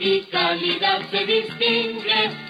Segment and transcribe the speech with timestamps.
[0.00, 2.49] y calidad se distingue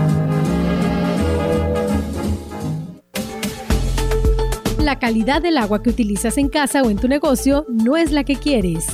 [5.01, 8.35] Calidad del agua que utilizas en casa o en tu negocio no es la que
[8.35, 8.85] quieres.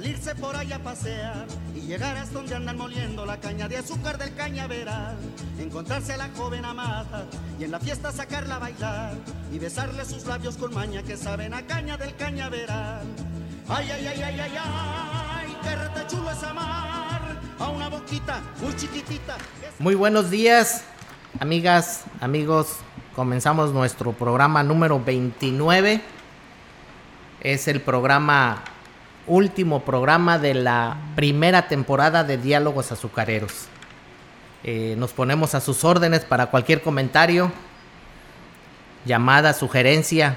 [0.03, 1.47] salirse por allá a pasear
[1.77, 5.17] y llegar hasta donde andan moliendo la caña de azúcar del cañaveral.
[5.61, 7.25] Encontrarse a la joven amada
[7.57, 9.15] y en la fiesta sacarla a bailar
[9.53, 13.05] y besarle sus labios con maña que saben a caña del cañaveral.
[13.69, 18.75] Ay, ay, ay, ay, ay, ay, qué rete chulo es amar a una boquita muy
[18.75, 19.37] chiquitita.
[19.79, 20.83] Muy buenos días,
[21.39, 22.79] amigas, amigos.
[23.15, 26.01] Comenzamos nuestro programa número 29.
[27.41, 28.65] Es el programa
[29.33, 33.69] último programa de la primera temporada de Diálogos Azucareros.
[34.63, 37.51] Eh, nos ponemos a sus órdenes para cualquier comentario,
[39.07, 40.37] llamada, sugerencia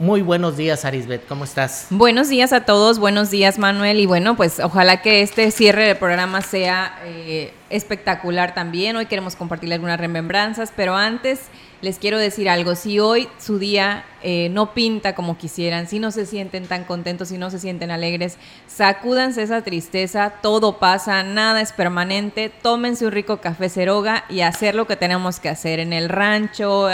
[0.00, 1.88] Muy buenos días, Arisbet, ¿cómo estás?
[1.90, 4.00] Buenos días a todos, buenos días, Manuel.
[4.00, 8.96] Y bueno, pues ojalá que este cierre del programa sea eh, espectacular también.
[8.96, 11.40] Hoy queremos compartir algunas remembranzas, pero antes
[11.82, 12.76] les quiero decir algo.
[12.76, 17.28] Si hoy su día eh, no pinta como quisieran, si no se sienten tan contentos,
[17.28, 22.50] si no se sienten alegres, sacúdanse esa tristeza, todo pasa, nada es permanente.
[22.62, 26.88] Tómense un rico café ceroga y hacer lo que tenemos que hacer en el rancho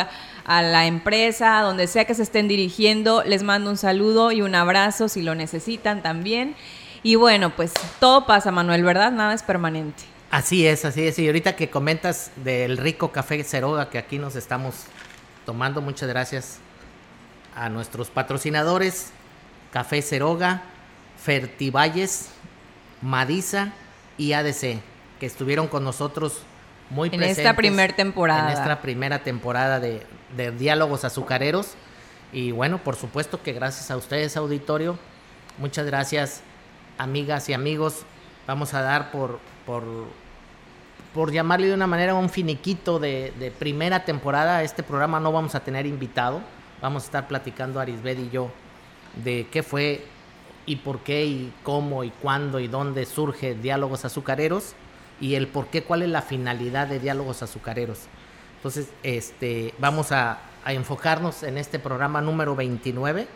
[0.47, 3.25] a la empresa, donde sea que se estén dirigiendo.
[3.25, 6.55] Les mando un saludo y un abrazo si lo necesitan también.
[7.03, 9.11] Y bueno, pues todo pasa, Manuel, ¿verdad?
[9.11, 10.05] Nada es permanente.
[10.31, 11.19] Así es, así es.
[11.19, 14.85] Y ahorita que comentas del rico café Ceroga que aquí nos estamos
[15.45, 16.59] tomando, muchas gracias
[17.57, 19.11] a nuestros patrocinadores,
[19.73, 20.63] Café Ceroga,
[21.23, 22.29] Fertivalles,
[23.03, 23.73] Madiza
[24.19, 24.81] y ADC,
[25.19, 26.43] que estuvieron con nosotros
[26.91, 28.53] muy en esta primera temporada.
[28.53, 30.03] En esta primera temporada de,
[30.37, 31.75] de diálogos azucareros.
[32.33, 34.99] Y bueno, por supuesto que gracias a ustedes, auditorio.
[35.59, 36.43] Muchas gracias,
[36.99, 38.03] amigas y amigos.
[38.47, 39.85] Vamos a dar por, por,
[41.15, 44.63] por llamarle de una manera un finiquito de, de primera temporada.
[44.63, 46.41] Este programa no vamos a tener invitado.
[46.83, 48.51] Vamos a estar platicando Arisbed y yo
[49.25, 50.05] de qué fue
[50.67, 54.75] y por qué y cómo y cuándo y dónde surge Diálogos Azucareros
[55.21, 58.01] y el por qué, cuál es la finalidad de Diálogos Azucareros.
[58.57, 63.29] Entonces, este, vamos a, enfocarnos en este programa número 29.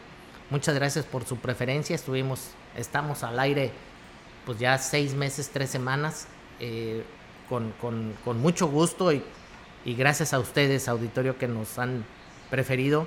[0.51, 1.95] Muchas gracias por su preferencia.
[1.95, 3.71] Estuvimos, estamos al aire
[4.45, 6.27] pues ya seis meses, tres semanas,
[6.59, 7.05] eh,
[7.49, 9.23] con, mucho gusto y
[9.95, 12.05] gracias a ustedes, auditorio, que nos han
[12.51, 13.07] preferido.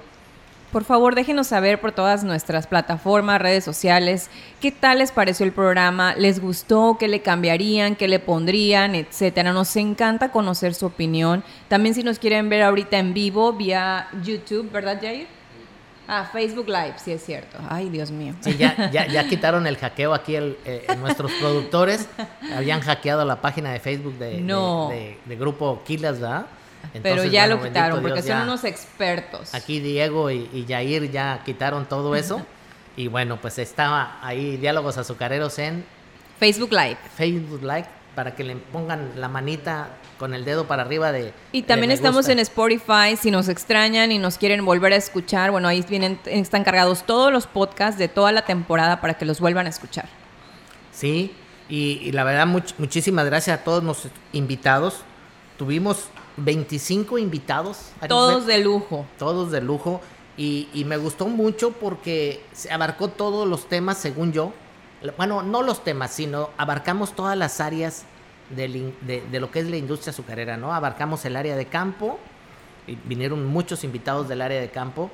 [0.73, 5.51] Por favor, déjenos saber por todas nuestras plataformas, redes sociales, qué tal les pareció el
[5.51, 9.53] programa, les gustó, qué le cambiarían, qué le pondrían, etcétera.
[9.53, 11.43] Nos encanta conocer su opinión.
[11.67, 15.27] También si nos quieren ver ahorita en vivo vía YouTube, ¿verdad, Jair?
[16.07, 17.55] Ah, Facebook Live, sí es cierto.
[17.69, 18.33] Ay, Dios mío.
[18.41, 22.09] Sí, ya, ya, ya quitaron el hackeo aquí, el, eh, nuestros productores
[22.53, 24.89] habían hackeado la página de Facebook de, No.
[24.89, 26.47] de, de Grupo Kilas, ¿verdad?
[27.01, 29.53] Pero ya bueno, lo quitaron porque son ya unos expertos.
[29.53, 32.45] Aquí Diego y, y Yair ya quitaron todo eso.
[32.95, 35.83] y bueno, pues estaba ahí Diálogos Azucareros en
[36.39, 36.97] Facebook Live.
[37.15, 37.85] Facebook Live
[38.15, 39.87] para que le pongan la manita
[40.19, 41.33] con el dedo para arriba de.
[41.51, 45.67] Y también estamos en Spotify, si nos extrañan y nos quieren volver a escuchar, bueno,
[45.67, 49.65] ahí vienen, están cargados todos los podcasts de toda la temporada para que los vuelvan
[49.65, 50.05] a escuchar.
[50.91, 51.33] Sí,
[51.69, 54.99] y, y la verdad, much- muchísimas gracias a todos los invitados.
[55.57, 56.05] Tuvimos
[56.37, 57.91] 25 invitados.
[58.07, 59.05] Todos de lujo.
[59.17, 60.01] todos de lujo.
[60.35, 64.51] Y, y me gustó mucho porque se abarcó todos los temas, según yo.
[65.17, 68.05] Bueno, no los temas, sino abarcamos todas las áreas
[68.49, 70.73] de lo que es la industria azucarera, ¿no?
[70.73, 72.19] Abarcamos el área de campo,
[72.87, 75.09] y vinieron muchos invitados del área de campo,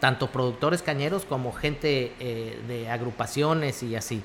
[0.00, 4.22] tanto productores cañeros como gente eh, de agrupaciones y así.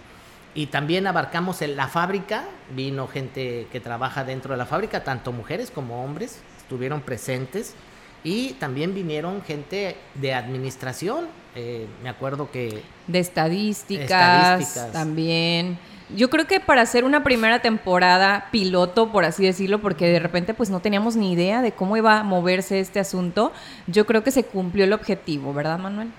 [0.55, 5.31] Y también abarcamos el- la fábrica, vino gente que trabaja dentro de la fábrica, tanto
[5.31, 7.75] mujeres como hombres, estuvieron presentes.
[8.23, 14.91] Y también vinieron gente de administración, eh, me acuerdo que De estadísticas, Estadísticas.
[14.91, 15.77] también.
[16.15, 20.53] Yo creo que para hacer una primera temporada piloto, por así decirlo, porque de repente
[20.55, 23.53] pues no teníamos ni idea de cómo iba a moverse este asunto,
[23.87, 26.09] yo creo que se cumplió el objetivo, ¿verdad, Manuel?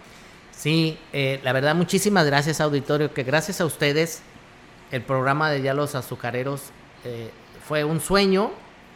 [0.60, 4.20] Sí, eh, la verdad, muchísimas gracias, auditorio, que gracias a ustedes
[4.90, 6.64] el programa de Ya los Azucareros
[7.06, 7.30] eh,
[7.66, 8.50] fue un sueño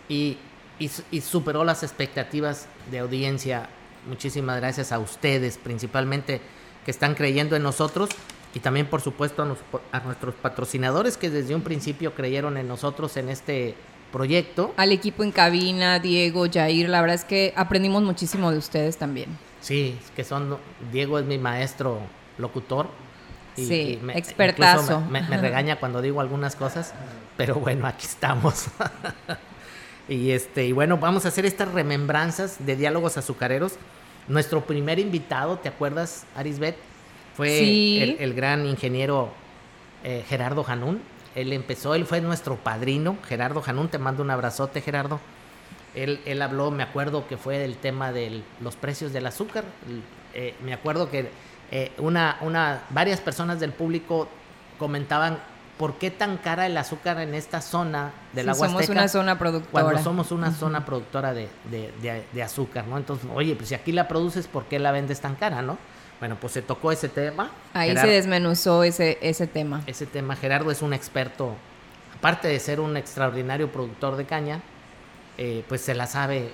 [0.07, 0.37] y,
[0.79, 3.71] y y superó las expectativas de audiencia.
[4.07, 6.43] Muchísimas gracias a ustedes, principalmente,
[6.85, 8.11] que están creyendo en nosotros
[8.55, 9.59] y también, por supuesto, a, nos-
[9.91, 13.75] a nuestros patrocinadores que desde un principio creyeron en nosotros en este
[14.13, 14.75] proyecto.
[14.77, 19.31] Al equipo en cabina, Diego, Jair, la verdad es que aprendimos muchísimo de ustedes también.
[19.65, 20.59] Sí, que son.
[20.93, 21.99] Diego es mi maestro
[22.37, 22.89] locutor.
[23.57, 25.01] Sí, me- expertazo.
[25.01, 26.93] Me, me- me regaña cuando digo algunas cosas,
[27.39, 28.67] pero bueno, aquí estamos.
[30.09, 33.75] y este, y bueno, vamos a hacer estas remembranzas de diálogos azucareros.
[34.29, 36.77] Nuestro primer invitado, ¿te acuerdas, Arisbet?
[37.37, 37.99] Fue Sí.
[38.03, 39.31] el, el gran ingeniero
[40.03, 41.01] eh, Gerardo Janún.
[41.35, 43.89] Él empezó, él fue nuestro padrino, Gerardo Janún.
[43.89, 45.21] Te mando un abrazote, Gerardo.
[45.95, 49.65] Él, él habló, me acuerdo que fue del tema de los precios del azúcar.
[50.35, 51.29] Eh, me acuerdo que
[51.71, 54.29] eh, una, una, varias personas del público
[54.79, 55.39] comentaban
[55.79, 59.39] por qué tan cara el azúcar en esta zona de Sí, la somos una zona
[59.39, 59.71] productora.
[59.85, 62.97] Cuando somos una zona productora de, de- de- de azúcar, ¿no?
[62.97, 65.79] Entonces, oye, pues si aquí la produces, ¿por qué la vendes tan cara, no?
[66.21, 67.51] Bueno, pues se tocó ese tema.
[67.73, 69.83] Ahí Gerardo- se desmenuzó ese, ese tema.
[69.87, 70.37] ese tema.
[70.37, 71.55] Gerardo es un experto,
[72.17, 74.61] aparte de ser un extraordinario productor de caña,
[75.39, 76.51] eh, pues se la sabe eh,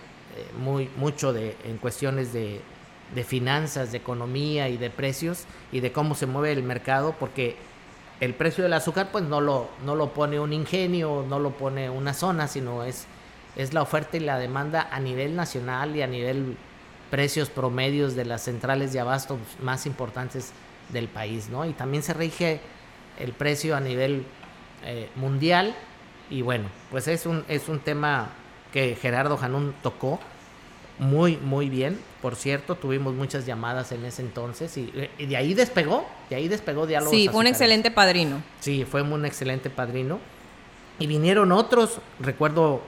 [0.58, 2.60] muy mucho de, en cuestiones de,
[3.14, 7.56] de finanzas, de economía y de precios y de cómo se mueve el mercado, porque
[8.20, 11.90] el precio del azúcar pues no lo, no lo pone un ingenio, no lo pone
[11.90, 13.06] una zona, sino es,
[13.56, 16.56] es la oferta y la demanda a nivel nacional y a nivel
[17.10, 20.52] precios promedios de las centrales de abasto más importantes
[20.90, 21.64] del país, ¿no?
[21.64, 22.60] Y también se rige
[23.18, 24.24] el precio a nivel
[24.84, 25.74] eh, mundial
[26.30, 28.30] y bueno, pues es un, es un tema
[28.72, 30.20] que Gerardo Janún tocó
[30.98, 31.98] muy, muy bien.
[32.20, 36.48] Por cierto, tuvimos muchas llamadas en ese entonces y, y de ahí despegó, de ahí
[36.48, 38.42] despegó Diálogos Sí, fue un excelente padrino.
[38.60, 40.18] Sí, fue un excelente padrino.
[40.98, 42.82] Y vinieron otros, recuerdo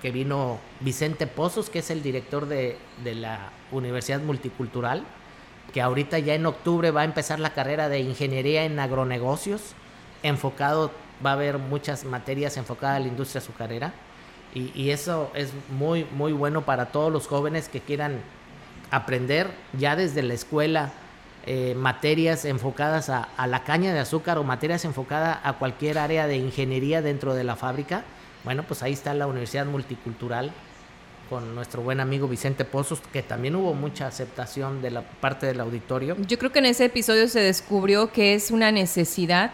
[0.00, 5.04] que vino Vicente Pozos, que es el director de, de la Universidad Multicultural,
[5.72, 9.74] que ahorita ya en octubre va a empezar la carrera de Ingeniería en Agronegocios,
[10.22, 10.90] enfocado,
[11.24, 13.92] va a haber muchas materias enfocadas a la industria azucarera.
[14.54, 18.20] Y, eso es muy, muy bueno para todos los jóvenes que quieran
[18.90, 20.92] aprender ya desde la escuela
[21.46, 26.26] eh, materias enfocadas a, a la caña de azúcar o materias enfocadas a cualquier área
[26.26, 28.04] de ingeniería dentro de la fábrica.
[28.44, 30.52] Bueno, pues ahí está la Universidad Multicultural
[31.30, 35.60] con nuestro buen amigo Vicente Pozos, que también hubo mucha aceptación de la parte del
[35.60, 36.14] auditorio.
[36.26, 39.52] Yo creo que en ese episodio se descubrió que es una necesidad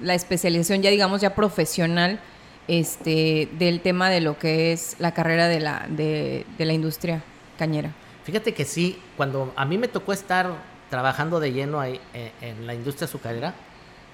[0.00, 2.20] la especialización ya digamos ya profesional
[2.68, 7.22] este del tema de lo que es la carrera de la de, la industria
[7.58, 7.92] cañera.
[8.24, 10.50] Fíjate que sí, cuando a mí me tocó estar
[10.88, 13.54] trabajando de lleno ahí, eh, en la industria azucarera,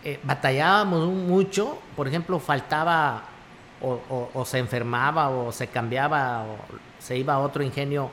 [0.03, 3.25] eh, batallábamos mucho, por ejemplo, faltaba
[3.83, 6.57] o, se enfermaba o se cambiaba o
[6.99, 8.11] se iba a otro ingenio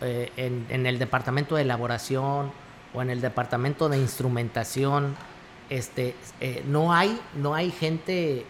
[0.00, 2.50] eh, en, el departamento de elaboración
[2.94, 5.16] o en el departamento de instrumentación,
[5.70, 8.46] este, eh, no, hay, no hay gente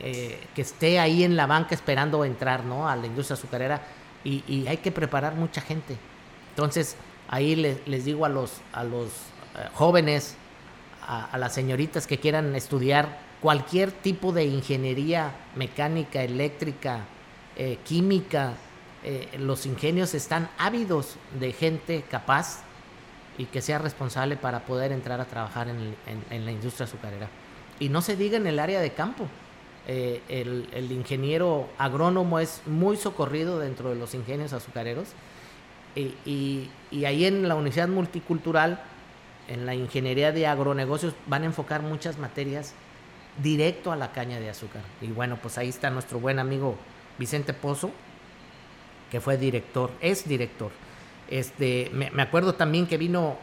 [0.00, 2.88] eh, que esté ahí en la banca esperando entrar ¿no?
[2.88, 3.82] a la industria azucarera
[4.24, 5.96] y, hay que preparar mucha gente.
[6.50, 6.96] Entonces,
[7.28, 9.10] ahí les, digo a los, a los
[9.74, 10.36] jóvenes,
[11.06, 17.00] a las señoritas que quieran estudiar cualquier tipo de ingeniería mecánica, eléctrica,
[17.56, 18.54] eh, química,
[19.02, 22.62] eh, los ingenios están ávidos de gente capaz
[23.36, 27.28] y que sea responsable para poder entrar a trabajar en, la industria azucarera.
[27.78, 29.28] Y no se diga en el área de campo.
[29.86, 35.08] Eh, el, ingeniero agrónomo es muy socorrido dentro de los ingenios azucareros.
[35.94, 36.70] y,
[37.04, 38.82] ahí en la Universidad Multicultural,
[39.48, 42.74] en la ingeniería de agronegocios, van a enfocar muchas materias
[43.42, 44.82] directo a la caña de azúcar.
[45.00, 46.76] Y bueno, pues ahí está nuestro buen amigo
[47.18, 47.90] Vicente Pozo,
[49.10, 50.70] que fue director, es director.
[51.28, 53.36] Este, me, acuerdo también que vino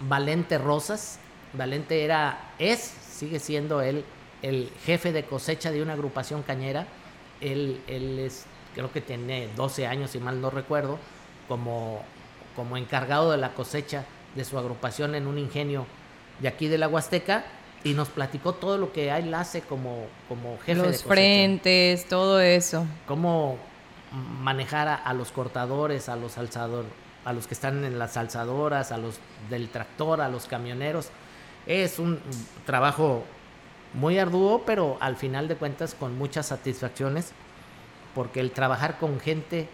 [0.00, 1.18] Valente Rosas.
[1.52, 4.04] Valente era, es, sigue siendo él,
[4.42, 6.86] el jefe de cosecha de una agrupación cañera.
[7.40, 10.98] Él, él es, creo que tiene 12 años, si mal no recuerdo,
[11.46, 12.02] como,
[12.56, 14.04] como encargado de la cosecha
[14.34, 15.86] de su agrupación en un ingenio
[16.40, 17.44] de aquí de la Huasteca
[17.84, 22.86] y nos platicó todo lo que él hace como, como jefe los frentes, todo eso.
[23.06, 23.58] Cómo
[24.12, 26.90] manejar a, los cortadores, a los alzadores,
[27.24, 31.10] a los que están en las alzadoras, a los del tractor, a los camioneros.
[31.66, 32.20] Es un
[32.64, 33.24] trabajo
[33.94, 37.32] muy arduo, pero al final de cuentas con muchas satisfacciones,
[38.14, 39.68] porque el trabajar con gente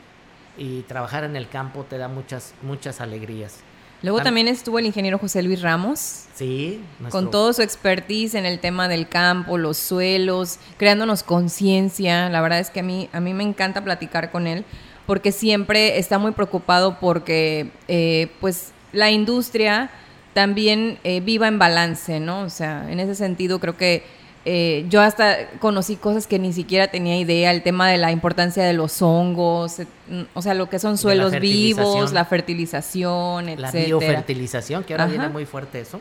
[0.56, 3.60] y trabajar en el campo te da muchas, muchas alegrías.
[4.02, 6.26] Luego también estuvo el ingeniero José Luis Ramos.
[6.34, 6.82] Sí.
[7.08, 12.28] Con todo su expertise en el tema del campo, los suelos, creándonos conciencia.
[12.28, 14.66] La verdad es que a mí, a mí me encanta platicar con él
[15.06, 19.90] porque siempre está muy preocupado porque eh, pues la industria
[20.34, 22.42] también eh, viva en balance, ¿no?
[22.42, 24.02] O sea, en ese sentido creo que
[24.46, 28.62] eh, yo hasta conocí cosas que ni siquiera tenía idea, el tema de la importancia
[28.62, 29.86] de los hongos, eh,
[30.34, 33.58] o sea, lo que son suelos vivos, la fertilización, etc.
[33.58, 36.00] La biofertilización, que ahora viene muy fuerte eso.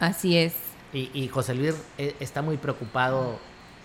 [0.00, 0.54] Así es.
[0.94, 3.38] Y, José Luis eh, está muy preocupado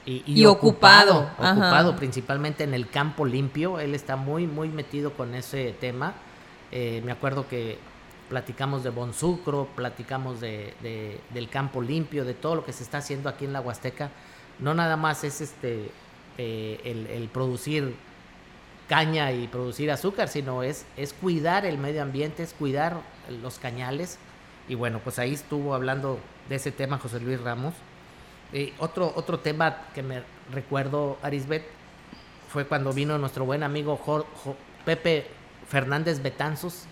[0.06, 3.80] y, ocupado, ocupado, principalmente en el campo limpio.
[3.80, 6.14] Él está muy, muy metido con ese tema.
[6.72, 7.80] me acuerdo que
[8.30, 13.28] platicamos de Bonsucro, platicamos de, del campo limpio, de todo lo que se está haciendo
[13.28, 14.12] aquí en la Huasteca.
[14.60, 15.92] No nada más es este
[16.38, 17.96] eh, el, producir
[18.88, 23.02] caña y producir azúcar, sino es, es cuidar el medio ambiente, es cuidar
[23.42, 24.18] los cañales.
[24.68, 27.74] Y bueno, pues ahí estuvo hablando de ese tema José Luis Ramos.
[28.54, 31.64] Eh, otro, otro tema que me recuerdo, Arisbet,
[32.52, 34.00] fue cuando vino nuestro buen amigo
[34.86, 35.28] Pepe
[35.68, 36.86] Fernández Betanzos,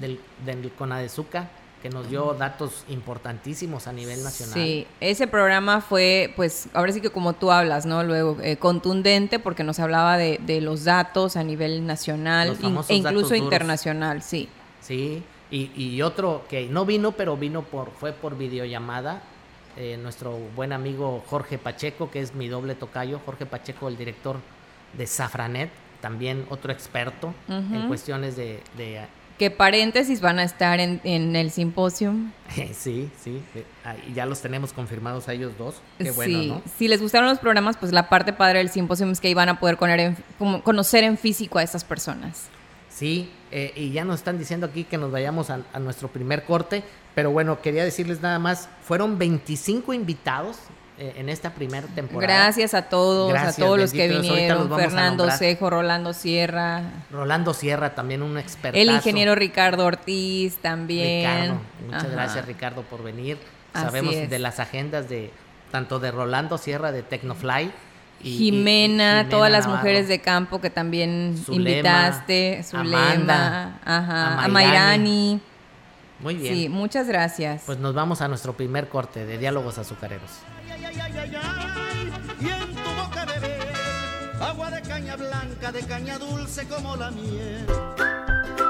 [0.00, 1.48] del, del Conadezuca
[1.84, 4.54] que nos dio datos importantísimos a nivel nacional.
[4.54, 8.02] Sí, ese programa fue, pues, ahora sí que como tú hablas, ¿no?
[8.02, 12.56] Luego, eh, contundente porque nos hablaba de, los datos a nivel nacional
[12.88, 14.48] e incluso internacional, sí.
[14.80, 19.20] Sí, y, y, otro que no vino, pero vino por, fue por videollamada,
[19.76, 24.36] eh, nuestro buen amigo Jorge Pacheco, que es mi doble tocayo, Jorge Pacheco, el director
[24.94, 25.68] de Safranet,
[26.00, 28.62] también otro experto en cuestiones de
[29.38, 31.00] ¿Qué paréntesis van a estar en,
[31.36, 32.14] el simposio?
[32.72, 33.64] Sí, sí, eh,
[34.14, 35.76] ya los tenemos confirmados a ellos dos.
[35.98, 36.48] Qué bueno, sí.
[36.48, 36.62] ¿no?
[36.78, 39.58] Si les gustaron los programas, pues la parte padre del simposio es que iban a
[39.58, 42.48] poder conocer en físico a estas personas.
[42.90, 46.44] Sí, eh, y ya nos están diciendo aquí que nos vayamos a, a, nuestro primer
[46.44, 46.84] corte,
[47.16, 50.58] pero bueno, quería decirles nada más, fueron 25 invitados
[50.98, 52.32] en esta primera temporada.
[52.32, 54.74] Gracias a todos, a todos los que vinieron.
[54.74, 56.82] Fernando Cejo, Rolando Sierra.
[57.10, 58.78] Rolando Sierra, también un experto.
[58.78, 61.42] El ingeniero Ricardo Ortiz también.
[61.42, 63.38] Ricardo, muchas gracias Ricardo por venir.
[63.72, 65.30] Sabemos de las agendas de
[65.72, 67.72] tanto de Rolando Sierra de Tecnofly.
[68.22, 75.40] Y, Jimena, todas las mujeres de campo que también invitaste, Zulema, ajá, a Mayrani.
[76.20, 76.54] Muy bien.
[76.54, 77.64] Sí, muchas gracias.
[77.66, 80.30] Pues nos vamos a nuestro primer corte de Diálogos Azucareros
[82.40, 83.26] y en tu boca
[84.40, 87.66] agua de caña blanca, de caña dulce como la miel.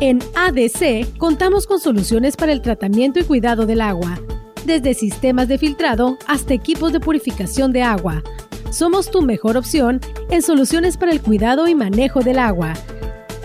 [0.00, 4.20] En ADC contamos con soluciones para el tratamiento y cuidado del agua,
[4.66, 8.22] desde sistemas de filtrado hasta equipos de purificación de agua.
[8.70, 12.74] Somos tu mejor opción en soluciones para el cuidado y manejo del agua.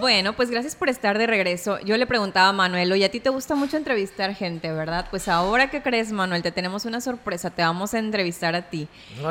[0.00, 1.78] Bueno, pues gracias por estar de regreso.
[1.80, 5.06] Yo le preguntaba a Manuel, oye, a ti te gusta mucho entrevistar gente, ¿verdad?
[5.10, 8.88] Pues ahora que crees, Manuel, te tenemos una sorpresa, te vamos a entrevistar a ti.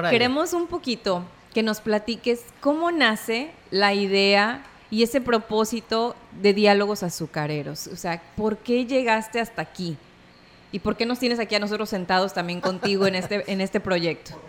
[0.09, 7.01] Queremos un poquito que nos platiques cómo nace la idea y ese propósito de diálogos
[7.01, 7.87] azucareros.
[7.87, 9.97] O sea, ¿por qué llegaste hasta aquí?
[10.71, 13.79] ¿Y por qué nos tienes aquí a nosotros sentados también contigo en este, en este
[13.79, 14.39] proyecto?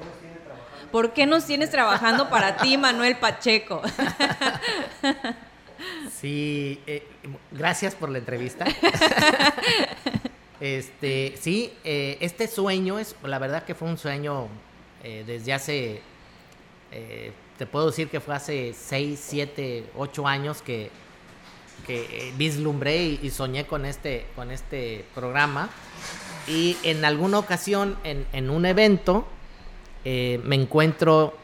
[0.92, 3.80] ¿Por qué nos tienes trabajando para ti, Manuel Pacheco?
[6.20, 7.06] Sí, eh,
[7.50, 8.66] gracias por la entrevista.
[10.60, 14.48] este, sí, eh, este sueño es, la verdad que fue un sueño
[15.02, 16.02] eh, desde hace,
[17.56, 20.90] te puedo decir que fue hace 6, 7, 8 años que,
[21.86, 25.70] que vislumbré y, soñé con este, con este programa.
[26.48, 29.26] Y en alguna ocasión, en, en un evento,
[30.04, 31.34] me encuentro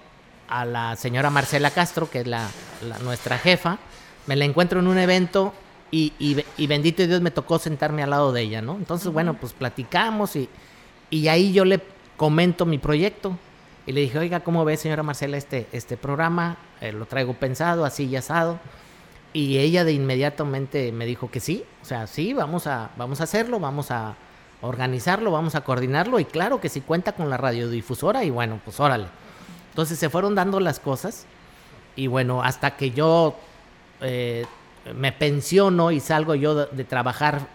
[0.48, 2.48] a la señora Marcela Castro, que es la,
[3.02, 3.78] nuestra jefa,
[4.26, 5.52] me la encuentro en un evento
[5.90, 8.74] y, y, bendito Dios me tocó sentarme al lado de ella, ¿no?
[8.74, 10.48] Entonces, bueno, pues platicamos y,
[11.10, 11.80] y ahí yo le
[12.16, 13.36] comento mi proyecto.
[13.86, 16.56] Y le dije, oiga, ¿cómo ve, señora Marcela, este, este programa?
[16.80, 18.58] Eh, lo traigo pensado, así y asado.
[19.32, 23.24] Y ella de inmediatamente me dijo que sí, o sea, sí, vamos a, vamos a
[23.24, 24.16] hacerlo, vamos a
[24.60, 26.18] organizarlo, vamos a coordinarlo.
[26.18, 29.06] Y claro que si cuenta con la radiodifusora, y bueno, pues órale.
[29.70, 31.26] Entonces se fueron dando las cosas.
[31.94, 33.36] Y bueno, hasta que yo
[34.00, 34.44] eh,
[34.94, 37.48] me pensiono y salgo yo de, trabajar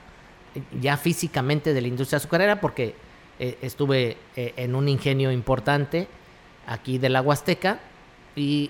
[0.79, 2.95] ya físicamente de la industria azucarera porque
[3.39, 6.07] eh, estuve eh, en un ingenio importante
[6.67, 7.79] aquí de la Huasteca
[8.35, 8.69] y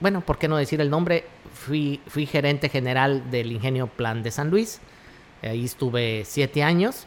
[0.00, 1.24] bueno, ¿por qué no decir el nombre?
[1.52, 4.80] Fui, fui gerente general del ingenio Plan de San Luis,
[5.42, 7.06] ahí estuve siete años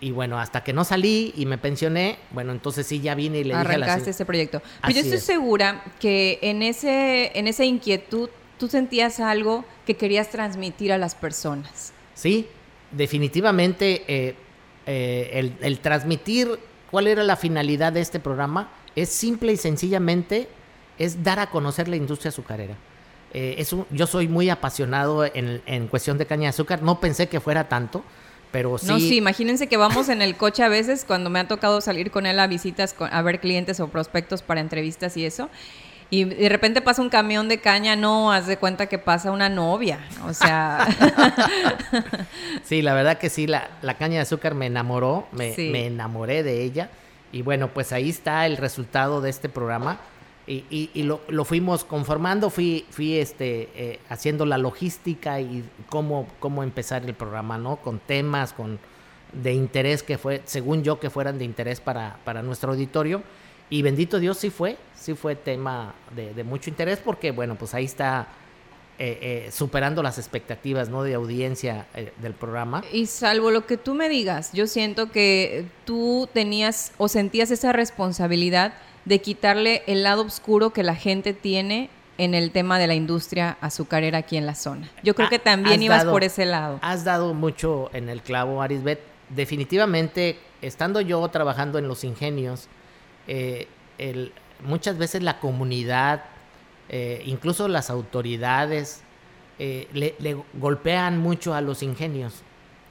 [0.00, 3.44] y bueno, hasta que no salí y me pensioné, bueno, entonces sí ya vine y
[3.44, 4.60] le dije a la ese proyecto.
[4.82, 10.30] Pero yo estoy segura que en ese en esa inquietud tú sentías algo que querías
[10.30, 11.92] transmitir a las personas.
[12.14, 12.46] Sí,
[12.90, 14.36] definitivamente eh,
[14.86, 16.58] eh, el, transmitir
[16.90, 20.48] cuál era la finalidad de este programa es simple y sencillamente
[20.98, 22.76] es dar a conocer la industria azucarera.
[23.32, 27.68] Eh, yo soy muy apasionado en, cuestión de caña de azúcar, no pensé que fuera
[27.68, 28.04] tanto,
[28.52, 28.86] pero sí.
[28.86, 32.12] No, sí, imagínense que vamos en el coche a veces cuando me ha tocado salir
[32.12, 35.50] con él a visitas, a ver clientes o prospectos para entrevistas y eso
[36.14, 39.48] y de repente pasa un camión de caña, no, haz de cuenta que pasa una
[39.48, 40.86] novia, o sea...
[42.62, 46.88] sí, la verdad que sí, la, caña de azúcar me enamoró, me, enamoré de ella.
[47.32, 49.98] Y bueno, pues ahí está el resultado de este programa.
[50.46, 56.28] Y, y, lo, lo, fuimos conformando, fui, fui este, eh, haciendo la logística y cómo,
[56.38, 57.76] cómo empezar el programa, ¿no?
[57.76, 58.78] Con temas, con
[59.32, 63.22] de interés que fue, según yo, que fueran de interés para, para nuestro auditorio
[63.70, 67.84] y bendito Dios sí fue, sí fue tema de, mucho interés porque, bueno, pues ahí
[67.84, 68.28] está
[68.98, 71.02] eh, eh, superando las expectativas ¿no?
[71.02, 72.84] de audiencia eh, del programa.
[72.92, 77.72] Y salvo lo que tú me digas, yo siento que tú tenías o sentías esa
[77.72, 78.74] responsabilidad
[79.04, 83.58] de quitarle el lado oscuro que la gente tiene en el tema de la industria
[83.60, 84.88] azucarera aquí en la zona.
[85.02, 86.78] Yo creo que también ibas por ese lado.
[86.82, 89.00] Has dado mucho en el clavo, Arisbet.
[89.30, 92.68] definitivamente, estando yo trabajando en los ingenios,
[93.26, 93.68] eh,
[94.60, 96.24] muchas veces la comunidad,
[96.88, 99.02] eh, incluso las autoridades,
[99.58, 102.42] eh, le, golpean mucho a los ingenios,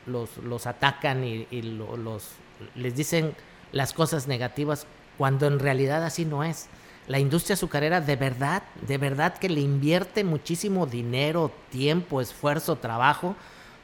[0.06, 2.30] los, los atacan y, y lo, los,
[2.76, 3.36] les dicen
[3.72, 6.70] las cosas negativas cuando en realidad así no es.
[7.08, 13.36] La industria azucarera de verdad, de verdad que le invierte muchísimo dinero, tiempo, esfuerzo, trabajo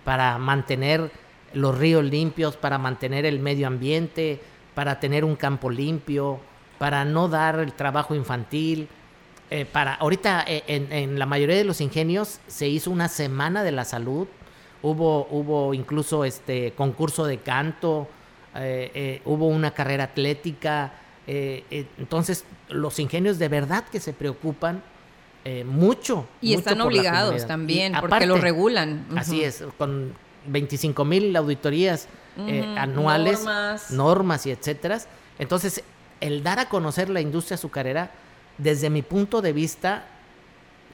[0.06, 1.12] para mantener
[1.54, 4.42] los ríos limpios, para mantener el medio ambiente,
[4.80, 6.40] para tener un campo limpio,
[6.78, 8.88] para no dar el trabajo infantil.
[9.52, 13.62] Eh, para ahorita eh, en, en, la mayoría de los ingenios se hizo una semana
[13.64, 14.26] de la salud,
[14.82, 18.08] hubo, hubo incluso este concurso de canto,
[18.56, 20.94] eh, hubo una carrera atlética.
[21.28, 24.82] Entonces los ingenios de verdad que se preocupan
[25.66, 26.26] mucho.
[26.40, 29.08] Y mucho están obligados también, y porque aparte, lo regulan.
[29.10, 29.20] Uh -huh.
[29.20, 30.14] Así es, con
[30.48, 32.78] 25 mil auditorías uh -huh.
[32.78, 33.92] anuales, normas.
[33.92, 35.00] normas y etcétera.
[35.38, 35.84] Entonces,
[36.22, 38.12] el dar a conocer la industria azucarera,
[38.58, 40.06] desde mi punto de vista,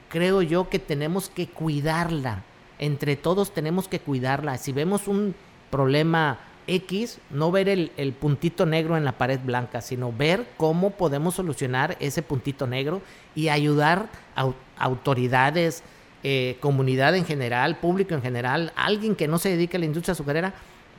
[0.08, 2.42] creo yo que tenemos que cuidarla.
[2.78, 4.58] Entre todos tenemos que cuidarla.
[4.58, 5.34] Si vemos un
[5.70, 10.90] problema X, no ver el, el, puntito negro en la pared blanca, sino ver cómo
[10.90, 13.02] podemos solucionar ese puntito negro
[13.34, 15.82] y ayudar a autoridades,
[16.22, 20.12] eh, comunidad en general, público en general, alguien que no se dedique a la industria
[20.12, 20.54] azucarera,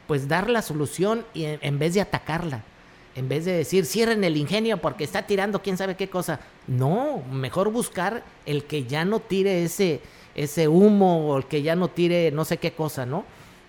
[0.08, 2.63] pues dar la solución y en, vez de atacarla
[3.15, 6.39] en vez de decir cierren el ingenio porque está tirando quién sabe qué cosa.
[6.67, 10.02] No, mejor buscar el que ya no tire ese,
[10.36, 13.26] ese humo o el que ya no tire no sé qué cosa, ¿no?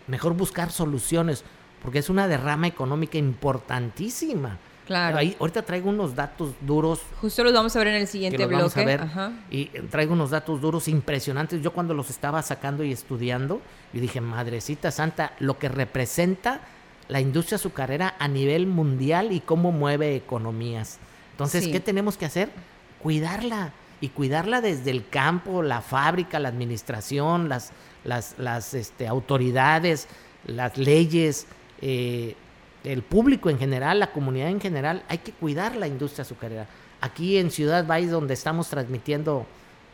[0.06, 1.44] Mejor buscar soluciones
[1.82, 4.58] porque es una derrama económica importantísima.
[4.88, 5.18] Claro.
[5.18, 7.02] Ahí, ahorita traigo unos datos duros.
[7.20, 8.54] Justo los vamos a ver en el siguiente bloque.
[8.54, 9.02] Vamos a ver.
[9.02, 9.32] Ajá.
[9.50, 11.60] Y traigo unos datos duros impresionantes.
[11.60, 13.60] Yo cuando los estaba sacando y estudiando,
[13.92, 16.62] yo dije, madrecita santa, lo que representa
[17.08, 20.98] la industria azucarera a nivel mundial y cómo mueve economías.
[21.32, 21.70] Entonces, sí.
[21.70, 22.48] ¿qué tenemos que hacer?
[23.02, 23.72] Cuidarla.
[24.00, 27.72] Y cuidarla desde el campo, la fábrica, la administración, las,
[28.04, 30.08] las, las este, autoridades,
[30.46, 31.46] las leyes,
[31.82, 32.36] eh,
[32.84, 35.02] el público en general, la comunidad en general.
[35.08, 36.66] Hay que cuidar la industria azucarera.
[37.00, 39.46] Aquí en Ciudad Valles, donde estamos transmitiendo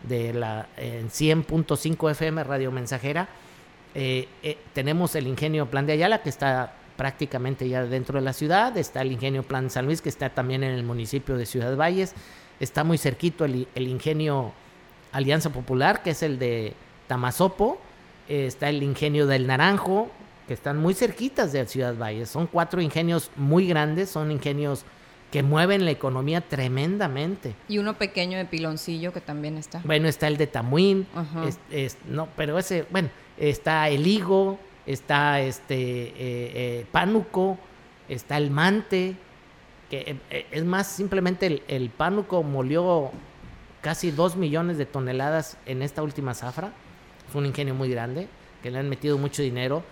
[0.02, 3.28] de la en 100.5 FM Radio Mensajera,
[3.94, 8.32] eh, eh, tenemos el ingenio Plan de Ayala que está prácticamente ya dentro de la
[8.32, 8.76] ciudad.
[8.76, 12.14] Está el ingenio Plan San Luis, que está también en el municipio de Ciudad Valles.
[12.60, 14.52] Está muy cerquito el, ingenio
[15.12, 16.74] Alianza Popular, que es el de
[17.06, 17.78] Tamazopo.
[18.28, 20.10] Eh, está el ingenio del Naranjo,
[20.46, 22.28] que están muy cerquitas de Ciudad Valles.
[22.28, 24.84] Son cuatro ingenios muy grandes, son ingenios
[25.30, 27.56] que mueven la economía tremendamente.
[27.68, 29.80] Y uno pequeño de Piloncillo que también está.
[29.84, 31.48] Bueno, está el de Tamuín, -huh.
[31.48, 37.58] es, es, no, pero ese, bueno, está el Higo, está este eh, eh, pánuco,
[38.08, 39.16] está el mante,
[39.90, 43.10] que eh, es más, simplemente el, el, pánuco molió
[43.80, 46.72] casi dos millones de toneladas en esta última zafra.
[47.28, 48.28] Es un ingenio muy grande,
[48.62, 49.82] que le han metido mucho dinero.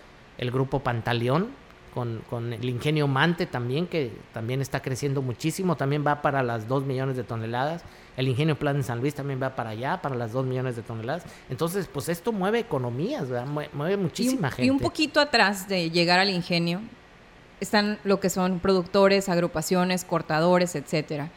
[0.43, 1.49] El grupo Pantaleón,
[1.93, 6.67] con, con el ingenio Mante también, que también está creciendo muchísimo, también va para las
[6.67, 7.83] dos millones de toneladas.
[8.17, 10.83] El ingenio Plan de San Luis también va para allá, para las 2 millones de
[10.83, 11.23] toneladas.
[11.49, 13.47] Entonces, pues esto mueve economías, ¿verdad?
[13.73, 14.65] mueve muchísima y, gente.
[14.65, 16.81] Y un poquito atrás de llegar al ingenio
[17.59, 21.31] están lo que son productores, agrupaciones, cortadores, etcétera.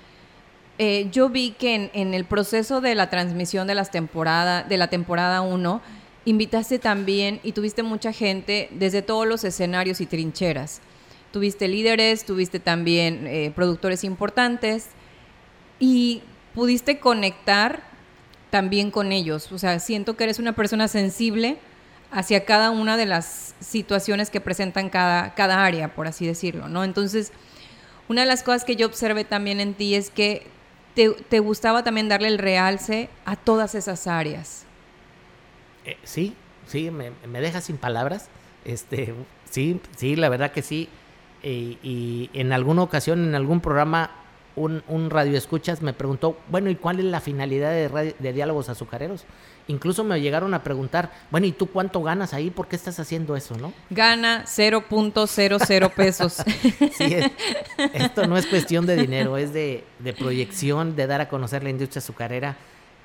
[0.78, 4.76] Eh, yo vi que en, en, el proceso de la transmisión de, las temporada, de
[4.76, 5.80] la temporada 1
[6.26, 10.80] invitaste también y tuviste mucha gente desde todos los escenarios y trincheras.
[11.32, 14.88] Tuviste líderes, tuviste también eh, productores importantes
[15.78, 16.22] y
[16.54, 17.82] pudiste conectar
[18.50, 19.52] también con ellos.
[19.52, 21.58] O sea, siento que eres una persona sensible
[22.10, 26.82] hacia cada una de las situaciones que presentan cada, cada área, por así decirlo, ¿no?
[26.82, 27.32] Entonces,
[28.08, 30.46] una de las cosas que yo observé también en ti es que
[30.94, 34.65] te, te gustaba también darle el realce a todas esas áreas.
[35.86, 36.34] Eh, sí,
[36.66, 38.28] sí, me, me, deja sin palabras.
[38.64, 39.14] Este,
[39.48, 40.88] sí, sí, la verdad que sí.
[41.42, 44.10] Y en alguna ocasión, en algún programa,
[44.56, 48.32] un, un radio escuchas me preguntó, bueno, ¿y cuál es la finalidad de, radio, de,
[48.32, 49.24] diálogos azucareros?
[49.68, 52.50] Incluso me llegaron a preguntar, bueno, ¿y tú cuánto ganas ahí?
[52.50, 53.72] ¿Por qué estás haciendo eso, no?
[53.90, 56.32] Gana 0.00 pesos.
[56.96, 57.30] sí, es,
[57.92, 61.70] esto no es cuestión de dinero, es de, de, proyección, de dar a conocer la
[61.70, 62.56] industria azucarera.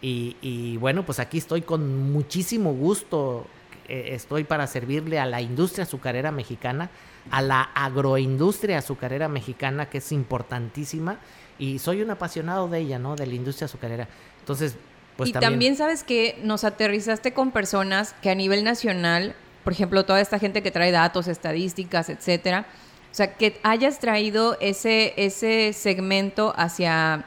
[0.02, 3.46] Y, y bueno, pues aquí estoy con muchísimo gusto,
[3.88, 6.90] eh, estoy para servirle a la industria azucarera mexicana,
[7.30, 11.20] a la agroindustria azucarera mexicana, que es importantísima
[11.60, 13.16] y soy un apasionado de ella, ¿no?
[13.16, 14.08] De la industria azucarera.
[14.40, 14.76] Entonces,
[15.18, 15.52] pues y también...
[15.52, 20.40] también sabes que nos aterrizaste con personas que a nivel nacional por ejemplo, toda esta
[20.40, 22.66] gente que trae datos, estadísticas, etcétera.
[23.12, 27.26] O sea, que hayas traído ese, ese segmento hacia,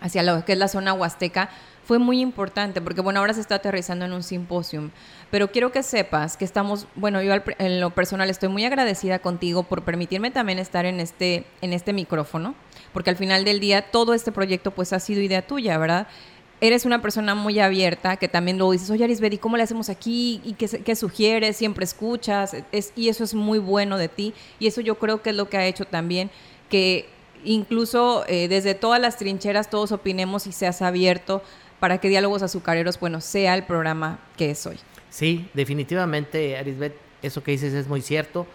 [0.00, 1.50] hacia lo que es la zona huasteca
[1.84, 4.90] fue muy importante porque, bueno, ahora se está aterrizando en un simposium.
[5.30, 9.64] Pero quiero que sepas que estamos, bueno, yo en lo personal estoy muy agradecida contigo
[9.64, 12.54] por permitirme también estar en este, en este micrófono,
[12.92, 16.06] porque al final del día todo este proyecto pues ha sido idea tuya, ¿verdad?
[16.60, 19.88] Eres una persona muy abierta, que también lo dices, oye Arisbet, ¿y cómo le hacemos
[19.88, 20.40] aquí?
[20.44, 21.56] ¿Y qué, qué sugieres?
[21.56, 25.30] Siempre escuchas, es, y eso es muy bueno de ti, y eso yo creo que
[25.30, 26.30] es lo que ha hecho también
[26.72, 27.06] que
[27.44, 31.42] incluso eh, desde todas las trincheras todos opinemos y seas abierto
[31.82, 34.78] para que Diálogos Azucareros, bueno, sea el programa que es hoy.
[35.10, 38.46] Sí, definitivamente, Arisbet, eso que dices es muy cierto.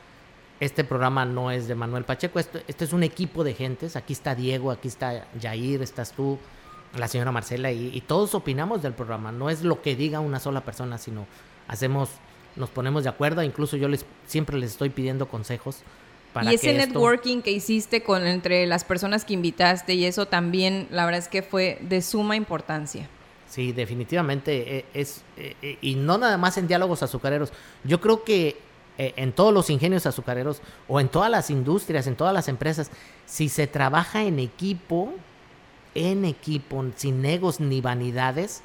[0.61, 3.97] Este programa no es de Manuel Pacheco, esto, es un equipo de gentes.
[3.97, 6.39] Aquí está Diego, aquí está Jair, estás tú,
[6.95, 9.33] la señora Marcela, y, todos opinamos del programa.
[9.33, 11.27] No es lo que diga una sola persona, sino
[11.67, 12.07] hacemos,
[12.55, 13.43] nos ponemos de acuerdo.
[13.43, 15.79] Incluso yo les siempre les estoy pidiendo consejos.
[16.31, 20.87] Para y ese networking que hiciste con entre las personas que invitaste y eso también,
[20.91, 23.09] la verdad es que fue de suma importancia.
[23.49, 27.53] Sí, definitivamente eh, es, eh, eh, y no nada más en diálogos azucareros.
[27.83, 28.67] Yo creo que
[28.99, 32.89] en todos los ingenios azucareros o en todas las industrias, en todas las empresas,
[33.27, 35.13] si se trabaja en equipo,
[35.93, 38.63] en equipo, sin egos ni vanidades,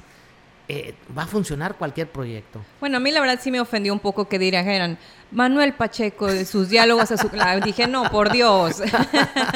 [0.69, 2.61] eh, va a funcionar cualquier proyecto.
[2.79, 4.97] Bueno, a mí la verdad sí me ofendió un poco que dijeran
[5.29, 7.29] Manuel Pacheco de sus diálogos a su...
[7.65, 8.81] Dije, no, por Dios.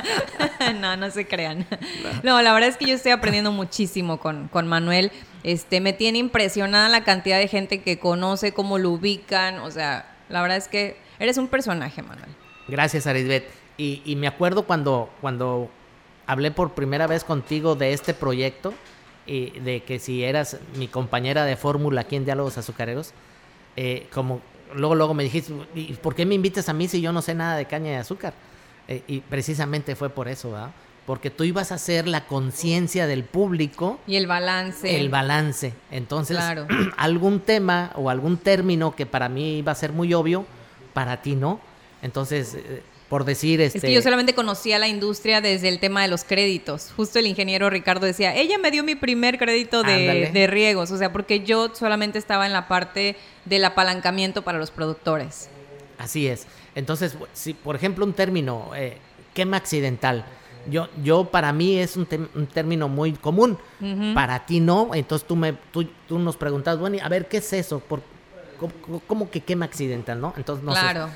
[0.82, 1.66] no, no se crean.
[2.24, 5.12] No, la verdad es que yo estoy aprendiendo muchísimo con, con Manuel.
[5.44, 9.60] Este, me tiene impresionada la cantidad de gente que conoce, cómo lo ubican.
[9.60, 12.30] O sea, la verdad es que eres un personaje, Manuel.
[12.68, 13.50] Gracias, Arisbet.
[13.78, 15.70] Y, y me acuerdo cuando, cuando
[16.26, 18.74] hablé por primera vez contigo de este proyecto
[19.28, 23.14] y de que si eras mi compañera de fórmula aquí en Diálogos Azucareros,
[23.76, 24.42] eh, como
[24.76, 27.36] luego luego me dijiste, ¿y por qué me invitas a mí si yo no sé
[27.36, 28.34] nada de caña de azúcar?
[28.88, 30.72] Eh, y precisamente fue por eso, ¿verdad?
[31.06, 34.00] Porque tú ibas a hacer la conciencia del público.
[34.08, 35.00] Y el balance.
[35.00, 35.74] El balance.
[35.92, 36.38] Entonces,
[36.98, 40.46] algún tema o algún término que para mí iba a ser muy obvio,
[40.94, 41.62] para ti no.
[42.02, 43.78] Entonces, eh, por decir este...
[43.78, 46.92] Es que yo solamente conocía la industria desde el tema de los créditos.
[46.96, 51.12] Justo el ingeniero Ricardo decía, ella me dio mi primer crédito de, riegos, o sea,
[51.12, 53.16] porque yo solamente estaba en la parte
[53.46, 55.50] del apalancamiento para los productores.
[55.98, 56.48] Así es.
[56.76, 58.98] Entonces, si por ejemplo un término, eh,
[59.34, 60.26] quema accidental,
[60.70, 62.06] yo, yo para mí es un,
[62.54, 63.58] término muy común,
[64.14, 67.54] para ti no, entonces tú, me, tú, tú nos preguntas, bueno, a ver, ¿qué es
[67.54, 67.80] eso?
[67.80, 68.02] Por,
[69.08, 70.34] ¿cómo, que quema accidental, no?
[70.36, 71.10] Entonces, no claro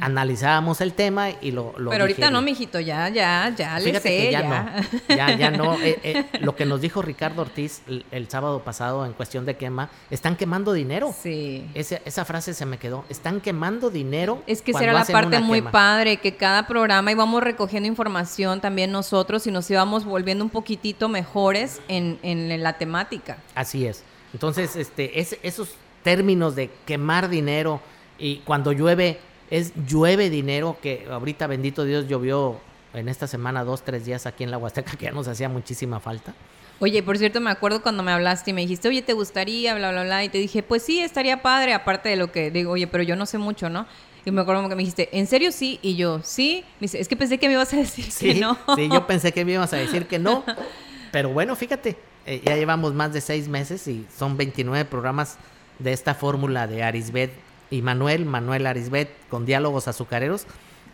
[0.00, 4.30] analizábamos el tema y lo, lo Pero ahorita no, mijito, ya, ya, ya le sé,
[4.30, 5.76] ya, no, ya, ya no.
[5.88, 9.90] Eh, eh, lo que nos dijo Ricardo Ortiz el, sábado pasado en cuestión de quema,
[10.10, 11.14] están quemando dinero.
[11.18, 11.64] Sí.
[11.72, 13.04] Esa, esa frase se me quedó.
[13.08, 14.42] Están quemando dinero.
[14.46, 19.46] Es que será la parte muy padre, que cada programa íbamos recogiendo información también nosotros
[19.46, 23.38] y nos íbamos volviendo un poquitito mejores en, en la temática.
[23.54, 24.02] Así es.
[24.32, 25.70] Entonces, este, es, esos
[26.02, 27.80] términos de quemar dinero
[28.18, 32.60] y cuando llueve es llueve dinero, que ahorita bendito Dios llovió
[32.94, 36.00] en esta semana dos, tres días aquí en la Huasteca, que ya nos hacía muchísima
[36.00, 36.34] falta.
[36.80, 39.74] Oye, por cierto, me acuerdo cuando me hablaste y me dijiste, oye, ¿te gustaría?
[39.74, 40.24] Bla, bla, bla.
[40.24, 43.16] Y te dije, pues sí, estaría padre, aparte de lo que digo, oye, pero yo
[43.16, 43.86] no sé mucho, ¿no?
[44.24, 45.80] Y me acuerdo que me dijiste, ¿en serio sí?
[45.82, 46.64] Y yo, sí.
[46.78, 48.56] Me dice, es que pensé que me ibas a decir que no.
[48.76, 50.44] Sí, yo pensé que me ibas a decir que no.
[51.12, 55.38] Pero bueno, fíjate, eh, ya llevamos más de seis meses y son 29 programas
[55.78, 57.32] de esta fórmula de Arisbet
[57.70, 60.46] y Manuel, Manuel Arisbet, con diálogos azucareros,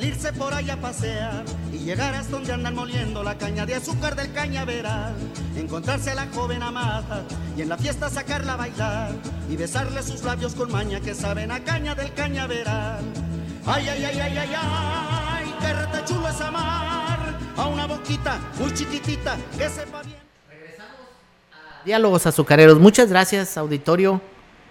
[0.00, 4.16] Salirse por allá a pasear y llegar hasta donde andan moliendo la caña de azúcar
[4.16, 5.14] del cañaveral,
[5.54, 7.22] encontrarse a la joven amada
[7.54, 9.12] y en la fiesta sacarla a bailar
[9.50, 13.04] y besarle sus labios con maña que saben a caña del cañaveral.
[13.66, 18.72] Ay, ay, ay, ay, ay, ay, qué rete chulo es amar a una boquita muy
[18.72, 20.16] chiquitita que sepa bien.
[20.48, 20.96] Regresamos
[21.52, 22.78] a Diálogos Azucareros.
[22.78, 24.22] Muchas gracias, auditorio,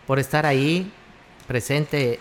[0.08, 0.92] por estar ahí
[1.48, 2.20] presente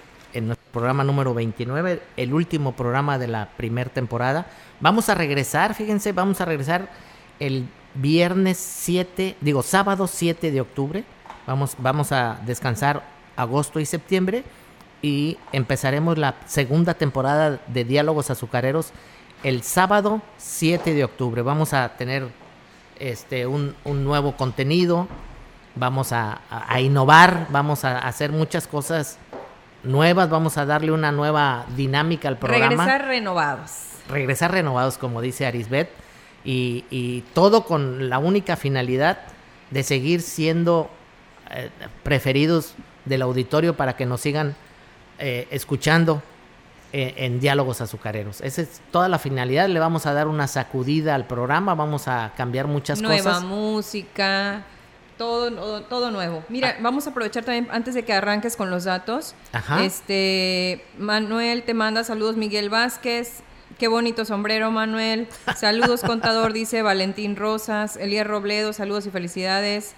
[0.72, 4.46] programa número 29, el último programa de la primera temporada.
[4.80, 6.90] Vamos a regresar, fíjense, vamos a regresar
[7.40, 11.04] el viernes 7, digo sábado 7 de octubre.
[11.46, 13.02] Vamos, vamos a descansar
[13.36, 14.44] agosto y septiembre
[15.00, 18.92] y empezaremos la segunda temporada de Diálogos Azucareros
[19.42, 21.42] el sábado 7 de octubre.
[21.42, 22.28] Vamos a tener
[22.98, 25.06] este, un, nuevo contenido,
[25.74, 29.18] vamos a, a, innovar, vamos a hacer muchas cosas
[29.88, 32.68] nuevas, vamos a darle una nueva dinámica al programa.
[32.68, 33.70] Regresar renovados.
[34.08, 35.90] Regresar renovados, como dice Arisbet,
[36.44, 39.18] y, y todo con la única finalidad
[39.70, 40.90] de seguir siendo
[41.50, 41.70] eh,
[42.02, 42.74] preferidos
[43.04, 44.54] del auditorio para que nos sigan
[45.18, 46.22] eh, escuchando
[46.92, 48.40] eh, en diálogos azucareros.
[48.40, 49.68] Esa es toda la finalidad.
[49.68, 53.24] Le vamos a dar una sacudida al programa, vamos a cambiar muchas cosas.
[53.24, 54.62] Nueva música
[55.18, 56.44] todo, todo nuevo.
[56.48, 56.80] Mira, ah.
[56.80, 59.34] vamos a aprovechar también antes de que arranques con los datos.
[59.52, 59.84] Ajá.
[59.84, 63.42] Este, Manuel te manda saludos Miguel Vázquez.
[63.78, 65.28] Qué bonito sombrero, Manuel.
[65.56, 67.96] Saludos, contador, dice Valentín Rosas.
[67.96, 69.94] Elías Robledo, saludos y felicidades.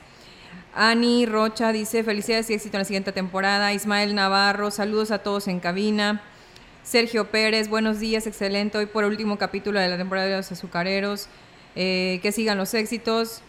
[0.75, 3.73] Ani Rocha dice felicidades y éxito en la siguiente temporada.
[3.73, 6.21] Ismael Navarro, saludos a todos en cabina.
[6.83, 8.77] Sergio Pérez, buenos días, excelente.
[8.77, 11.29] Hoy por último capítulo de la temporada de los azucareros.
[11.77, 13.43] Eh, que sigan los éxitos.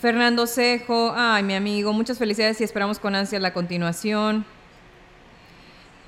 [0.00, 4.46] Fernando Cejo, ay, mi amigo, muchas felicidades y esperamos con ansias la continuación.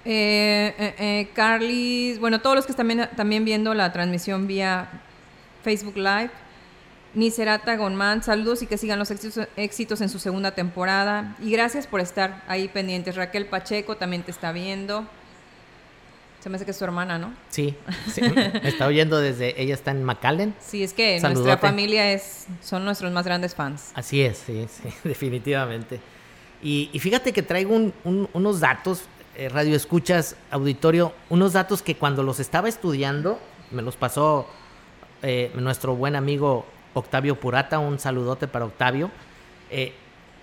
[0.06, 4.88] Eh, eh, eh Carly, bueno, todos los que están también viendo la transmisión vía
[5.62, 6.30] Facebook Live.
[7.12, 11.36] Nicerata Gonman, saludos y que sigan los éxitos, éxitos, en su segunda temporada.
[11.42, 13.16] Y gracias por estar ahí pendientes.
[13.16, 15.06] Raquel Pacheco también te está viendo.
[16.42, 17.32] Se me hace que es su hermana, ¿no?
[17.50, 17.76] Sí,
[18.20, 20.56] me está oyendo desde, ella está en McAllen.
[20.58, 23.92] Sí, es que nuestra familia es, son nuestros más grandes fans.
[23.94, 26.00] Así es, sí, sí, definitivamente.
[26.60, 29.04] Y, fíjate que traigo unos datos,
[29.36, 33.38] eh, radio escuchas, auditorio, unos datos que cuando los estaba estudiando,
[33.70, 34.48] me los pasó
[35.22, 39.12] eh, nuestro buen amigo Octavio Purata, un saludote para Octavio.
[39.70, 39.94] Eh,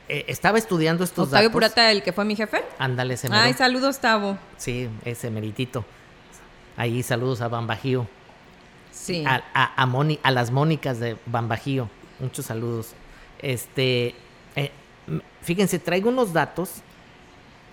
[0.09, 2.63] eh, estaba estudiando estos Octavio Purata, el que fue mi jefe.
[2.79, 4.39] Ándale, ese Ay, saludos, Tavo.
[4.57, 5.85] Sí, ese meritito.
[6.75, 8.07] Ahí saludos a Bambajío.
[8.91, 9.23] Sí.
[9.27, 9.83] A, a,
[10.23, 11.89] a, las Mónicas de Bambajío.
[12.19, 12.93] Muchos saludos.
[13.39, 14.15] Este,
[14.55, 14.71] eh,
[15.43, 16.81] fíjense, traigo unos datos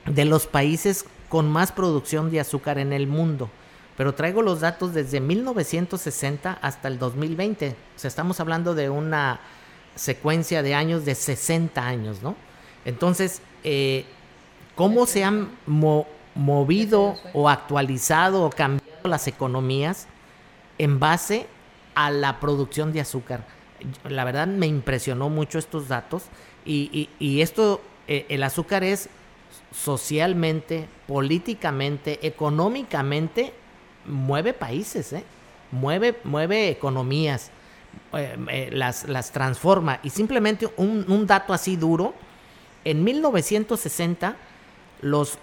[0.05, 3.49] de los países con más producción de azúcar en el mundo.
[3.97, 7.71] Pero traigo los datos desde 1960 hasta el 2020.
[7.71, 9.41] O sea, estamos hablando de una
[9.97, 12.37] secuencia de años de 60 años, ¿no?
[12.85, 14.05] Entonces, eh,
[14.77, 15.51] ¿cómo se han
[16.37, 20.07] movido o actualizado o cambiado las economías
[20.79, 21.47] en base
[21.95, 23.45] a la producción de azúcar?
[24.09, 26.25] La verdad me impresionó mucho estos datos
[26.65, 27.09] y,
[27.41, 29.09] esto, eh, el azúcar es
[29.73, 33.53] socialmente, políticamente, económicamente,
[34.05, 35.25] mueve países, ¿eh?
[35.71, 37.51] mueve, mueve economías.
[38.17, 40.01] Eh, eh, las, las transforma.
[40.03, 42.15] Y simplemente un, dato así duro,
[42.85, 44.37] en 1960
[45.03, 45.39] los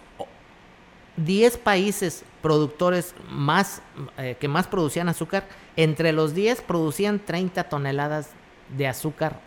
[1.18, 3.82] 10 países productores más
[4.18, 8.30] eh, que más producían azúcar, entre los 10 producían 30 toneladas
[8.76, 9.40] de azúcar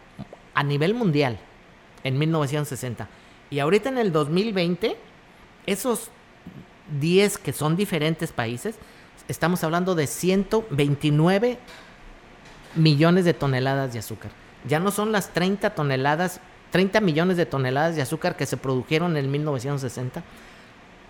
[0.54, 1.38] a nivel mundial
[2.04, 3.08] en 1960.
[3.50, 4.96] Y ahorita en el 2020,
[5.66, 6.10] esos
[7.00, 8.76] 10 que son diferentes países,
[9.26, 11.58] estamos hablando de 129
[12.76, 14.30] millones de toneladas de azúcar.
[14.68, 19.16] Ya no son las 30 toneladas, 30 millones de toneladas de azúcar que se produjeron
[19.16, 20.22] en 1960.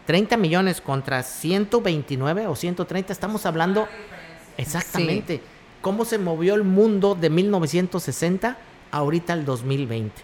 [0.07, 3.89] 30 millones contra 129 o 130, estamos hablando
[4.57, 5.41] exactamente
[5.81, 8.57] cómo se movió el mundo de 1960
[8.93, 10.23] ahorita al 2020.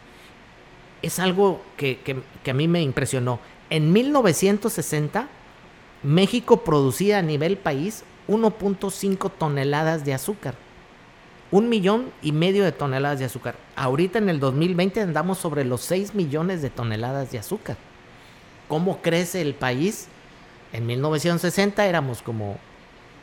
[1.02, 1.98] Es algo que,
[2.44, 3.40] que a mí me impresionó.
[3.70, 5.26] En 1960,
[6.04, 10.54] México producía a nivel país 1.5 toneladas de azúcar
[11.52, 13.56] un millón y medio de toneladas de azúcar.
[13.76, 17.76] Ahorita en el 2020 andamos sobre los 6 millones de toneladas de azúcar.
[18.68, 20.08] ¿Cómo crece el país?
[20.72, 22.56] En 1960 éramos como,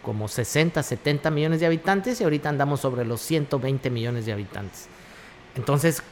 [0.03, 4.87] como 60, 70 millones de habitantes y ahorita andamos sobre los 120 millones de habitantes.
[5.55, 6.03] Entonces,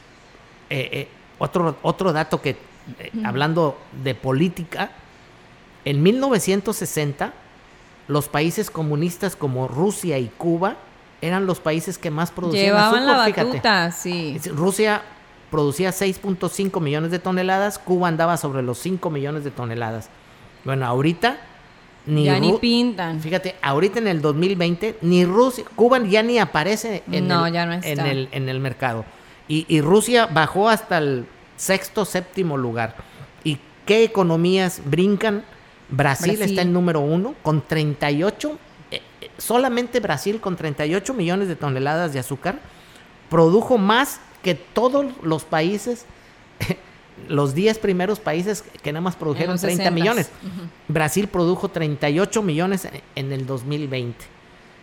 [0.70, 1.08] eh, eh,
[1.38, 2.50] otro, otro dato que,
[2.98, 4.90] eh, hablando de política,
[5.84, 7.32] en 1960
[8.08, 10.78] los países comunistas como Rusia y Cuba
[11.20, 13.48] eran los países que más producían Llevaban azúcar, la fíjate.
[13.48, 14.38] batuta, sí.
[14.54, 15.02] Rusia
[15.50, 20.10] producía 6.5 millones de toneladas, Cuba andaba sobre los 5 millones de toneladas.
[20.64, 21.38] Bueno, ahorita
[22.06, 23.20] ni ya ni pintan.
[23.20, 27.66] Fíjate, ahorita en el 2020 ni Rusia, Cuba ya ni aparece en, No, el, ya
[27.66, 27.88] no está.
[27.88, 29.04] en, el, en el mercado.
[29.46, 32.96] Y, y Rusia bajó hasta el sexto, séptimo lugar.
[33.44, 35.44] ¿Y qué economías brincan?
[35.90, 36.50] Brasil, Brasil.
[36.50, 38.58] está en número uno con 38, eh, eh,
[39.38, 42.58] solamente Brasil con 38 millones de toneladas de azúcar
[43.30, 46.04] produjo más que todos los países,
[47.28, 49.92] los 10 primeros países que nada más produjeron los 30 60s.
[49.92, 50.30] millones.
[50.88, 54.24] Brasil produjo 38 millones en- en el 2020.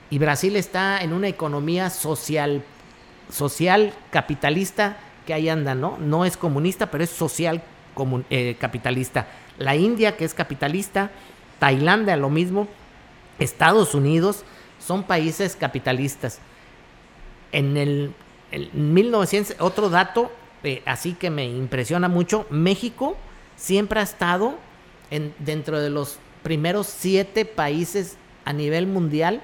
[0.09, 2.63] Y Brasil está en una economía social,
[3.31, 5.97] social capitalista que ahí anda, ¿no?
[5.97, 7.63] No es comunista, pero es social
[7.95, 9.27] comun- eh, capitalista.
[9.57, 11.09] La India, que es capitalista,
[11.59, 12.67] Tailandia, lo mismo,
[13.39, 14.43] Estados Unidos,
[14.79, 16.39] son países capitalistas.
[17.51, 18.13] En el,
[18.51, 20.31] el 1900, otro dato,
[20.63, 23.17] eh, así que me impresiona mucho, México
[23.55, 24.55] siempre ha estado
[25.11, 29.41] en, dentro de los primeros siete países a nivel mundial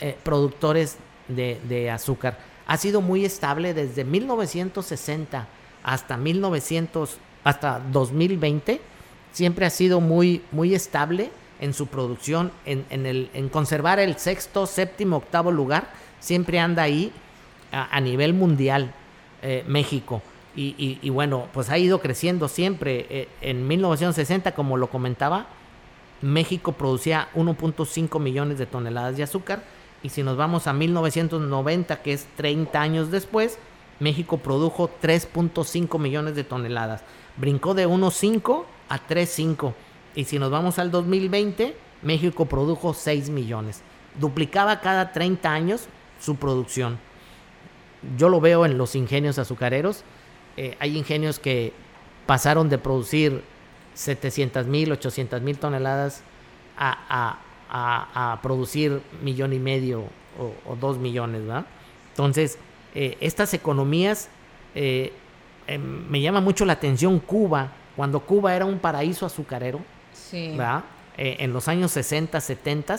[0.00, 0.96] eh, productores
[1.28, 2.38] de, de azúcar.
[2.66, 5.46] Ha sido muy estable desde 1960
[5.82, 8.80] hasta 1900, hasta 2020.
[9.32, 11.30] Siempre ha sido muy, muy estable
[11.60, 15.88] en su producción, en, en el, en conservar el sexto, séptimo, octavo lugar.
[16.20, 17.12] Siempre anda ahí
[17.72, 18.92] a, nivel mundial
[19.42, 20.22] eh, México.
[20.54, 23.06] Y, y- y bueno, pues ha ido creciendo siempre.
[23.10, 25.46] Eh, en 1960, como lo comentaba,
[26.22, 29.62] México producía 1.5 millones de toneladas de azúcar.
[30.02, 33.58] Y si nos vamos a 1990, que es 30 años después,
[34.00, 37.02] México produjo 3.5 millones de toneladas.
[37.36, 39.74] Brincó de 1.5 a 3.5.
[40.16, 43.82] Y si nos vamos al 2020, México produjo 6 millones.
[44.18, 45.86] Duplicaba cada 30 años
[46.20, 46.98] su producción.
[48.16, 50.02] Yo lo veo en los ingenios azucareros.
[50.56, 51.72] Eh, hay ingenios que
[52.26, 53.42] pasaron de producir
[53.94, 56.22] 700 mil, 800 mil toneladas
[56.78, 57.38] a, a-
[58.32, 60.04] a- producir millón y medio
[60.38, 61.66] o, o dos millones, ¿verdad?
[62.10, 62.58] Entonces,
[62.94, 64.28] eh, estas economías,
[64.74, 65.12] eh,
[65.66, 69.80] eh, me llama mucho la atención Cuba, cuando Cuba era un paraíso azucarero,
[71.18, 72.98] Eh, en los años 60, 70,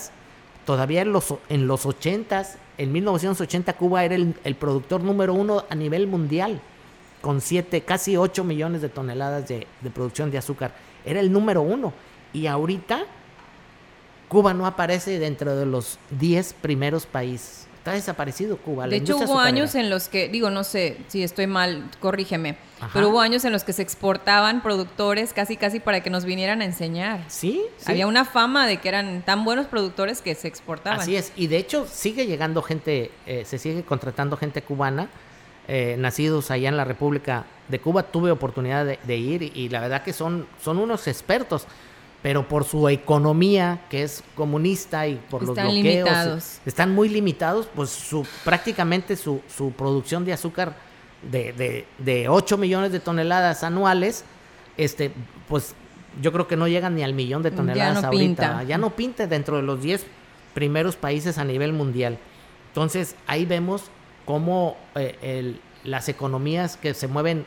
[0.65, 2.45] todavía en los, en los 80,
[2.77, 6.59] en 1980 Cuba era el, el productor número uno a nivel mundial,
[7.21, 10.73] con siete, casi 8 millones de toneladas de, de producción de azúcar.
[11.05, 11.93] Era el número uno.
[12.33, 13.05] Y ahorita
[14.27, 17.66] Cuba no aparece dentro de los 10 primeros países.
[17.87, 18.85] Está desaparecido Cuba.
[18.85, 19.47] la De hecho, hubo azucarera.
[19.47, 22.89] años en los que, digo, no sé si estoy mal, corrígeme, Ajá.
[22.93, 26.61] pero hubo años en los que se exportaban productores casi, casi para que nos vinieran
[26.61, 27.21] a enseñar.
[27.29, 27.89] Sí, sí.
[27.89, 30.99] Había una fama de que eran tan buenos productores que se exportaban.
[30.99, 35.07] Así es, y de hecho sigue llegando gente, eh, se sigue contratando gente cubana,
[35.69, 38.03] eh, nacidos allá en la República de Cuba.
[38.03, 41.65] Tuve oportunidad de, de ir y, y la verdad que son, son unos expertos,
[42.21, 46.59] pero por su economía que es comunista y por los bloqueos, limitados.
[46.65, 50.75] están muy limitados, pues su, prácticamente su, su producción de azúcar
[51.31, 54.23] de, de, de 8 millones de toneladas anuales,
[54.77, 55.11] este,
[55.47, 55.73] pues
[56.21, 58.19] yo creo que no llegan ni al millón de Ya toneladas no ahorita.
[58.19, 58.63] pinta.
[58.63, 60.05] Ya no pinta dentro de los 10
[60.53, 62.17] primeros países a nivel mundial.
[62.69, 63.83] Entonces ahí vemos
[64.25, 67.45] cómo eh, el- las economías que se mueven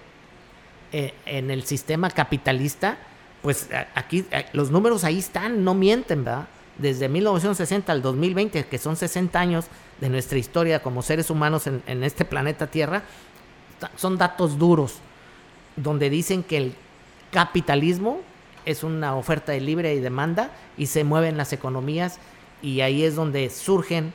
[0.93, 2.97] eh, en el sistema capitalista
[3.43, 6.49] pues aquí los números ahí están, no mienten, ¿verdad?
[6.79, 9.67] Desde 1960 al 2020, que son 60 años
[10.01, 13.03] de nuestra historia como seres humanos en, en este planeta Tierra,
[13.97, 14.97] son datos duros,
[15.77, 16.75] donde dicen que el
[17.31, 18.21] capitalismo
[18.65, 22.19] es una oferta de libre y demanda y se mueven las economías
[22.63, 24.13] y ahí es donde surgen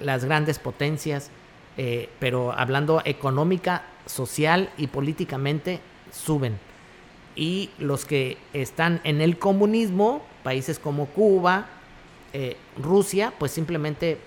[0.00, 1.30] las grandes potencias,
[1.76, 5.80] eh, pero hablando económica, social y políticamente,
[6.12, 6.58] suben.
[7.40, 11.68] Y los que están en el comunismo, países como Cuba,
[12.34, 14.18] eh, Rusia, pues simplemente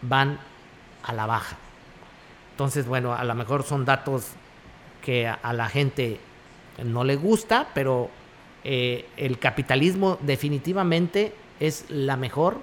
[0.00, 0.40] van
[1.02, 1.58] a la baja.
[2.52, 4.28] Entonces, bueno, a lo mejor son datos
[5.04, 6.18] que a, la gente
[6.82, 8.08] no le gusta, pero
[8.64, 12.56] eh, el capitalismo definitivamente es la mejor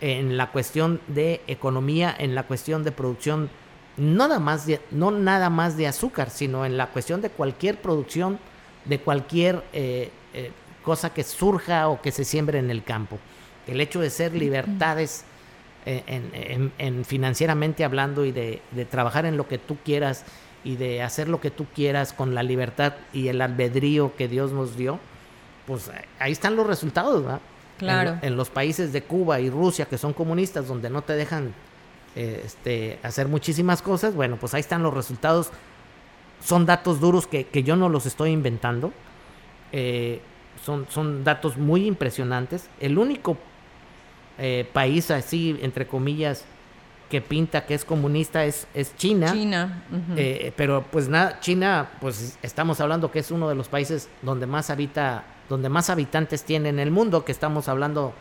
[0.00, 3.50] en la cuestión de economía, en la cuestión de producción,
[3.96, 7.80] no nada más de, no nada más de azúcar, sino en la cuestión de cualquier
[7.80, 8.38] producción,
[8.84, 10.50] de cualquier eh, eh,
[10.84, 13.18] cosa que surja o que se siembre en el campo.
[13.66, 15.24] El hecho de ser libertades
[15.84, 18.60] en, financieramente hablando y de,
[18.90, 20.24] trabajar en lo que tú quieras
[20.64, 24.52] y de hacer lo que tú quieras con la libertad y el albedrío que Dios
[24.52, 25.00] nos dio,
[25.66, 27.40] pues ahí están los resultados, ¿verdad?
[27.78, 28.18] Claro.
[28.22, 31.52] En, los países de Cuba y Rusia que son comunistas, donde no te dejan
[32.14, 35.50] eh, este, hacer muchísimas cosas, bueno, pues ahí están los resultados.
[36.42, 38.92] Son datos duros que, yo no los estoy inventando.
[39.72, 40.20] Eh,
[40.64, 42.68] son, son datos muy impresionantes.
[42.80, 43.36] El único
[44.38, 46.44] eh, país así, entre comillas,
[47.12, 49.30] que pinta que es comunista es, es China.
[49.32, 49.84] China.
[50.16, 54.46] Eh, pero pues nada, China, pues estamos hablando que es uno de los países donde
[54.46, 58.14] más habita, donde más habitantes tiene en el mundo, que estamos hablando,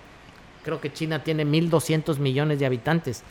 [0.64, 3.24] creo que China tiene 1.200 millones de habitantes.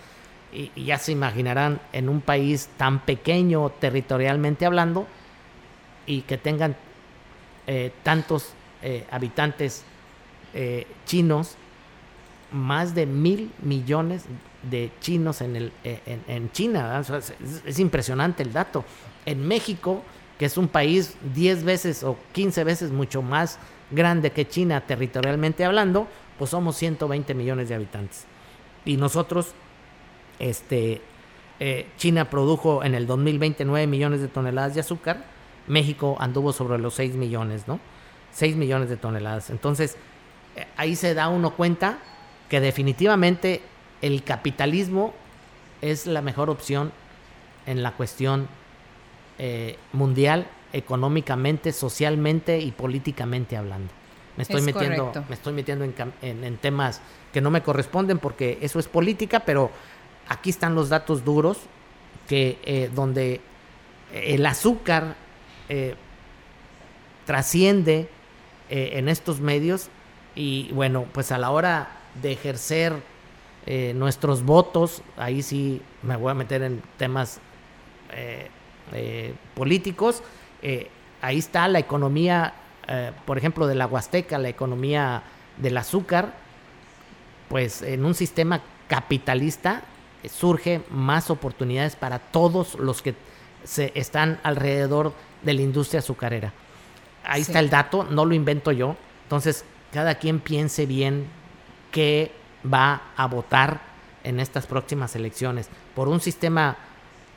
[0.53, 5.07] Y, ya se imaginarán en un país tan pequeño territorialmente hablando
[6.07, 6.77] y que tengan
[7.67, 8.55] eh, tantos
[9.11, 9.85] habitantes
[11.05, 11.57] chinos
[12.53, 14.25] más de mil millones
[14.63, 17.03] de chinos en, el, eh, en, China.
[17.67, 18.85] es, impresionante el dato.
[19.25, 20.03] En México,
[20.39, 23.59] que es un país 10 veces o 15 veces mucho más
[23.91, 26.07] grande que China territorialmente hablando,
[26.39, 28.25] pues somos 120 millones de habitantes.
[28.85, 29.53] Y nosotros,
[30.41, 31.01] este,
[31.61, 35.25] eh, China produjo en el 2020 9 millones de toneladas de azúcar,
[35.69, 37.79] México anduvo sobre los 6 millones, ¿no?
[38.33, 39.51] 6 millones de toneladas.
[39.51, 39.97] Entonces,
[40.57, 41.99] eh, ahí se da uno cuenta
[42.49, 43.63] que definitivamente
[44.03, 45.15] el capitalismo
[45.83, 46.93] es la mejor opción
[47.67, 48.49] en la cuestión
[49.39, 53.93] eh, mundial, económicamente, socialmente y políticamente hablando.
[54.37, 57.01] Me estoy metiendo, me estoy metiendo en, temas
[57.33, 59.71] que no me corresponden porque eso es política, pero
[60.31, 61.59] aquí están los datos duros
[62.27, 63.43] que eh, donde
[64.15, 65.17] el azúcar
[65.69, 65.95] eh,
[67.27, 68.09] trasciende
[68.71, 69.91] en estos medios
[70.35, 71.89] y bueno, pues a la hora
[72.23, 72.95] de ejercer
[73.67, 77.41] eh, nuestros votos, ahí sí me voy a meter en temas
[78.13, 78.49] eh,
[78.93, 80.23] eh, políticos,
[81.21, 82.55] ahí está la economía,
[83.27, 85.23] por ejemplo, de la Huasteca, la economía
[85.59, 86.35] del azúcar,
[87.49, 89.83] pues en un sistema capitalista
[90.29, 93.15] surge más oportunidades para todos los que
[93.65, 96.53] se están alrededor de la industria azucarera.
[97.25, 98.97] Ahí está el dato, no lo invento yo.
[99.25, 101.27] Entonces, cada quien piense bien
[101.91, 102.33] que
[102.71, 103.81] va a votar
[104.25, 106.77] en estas próximas elecciones, por un sistema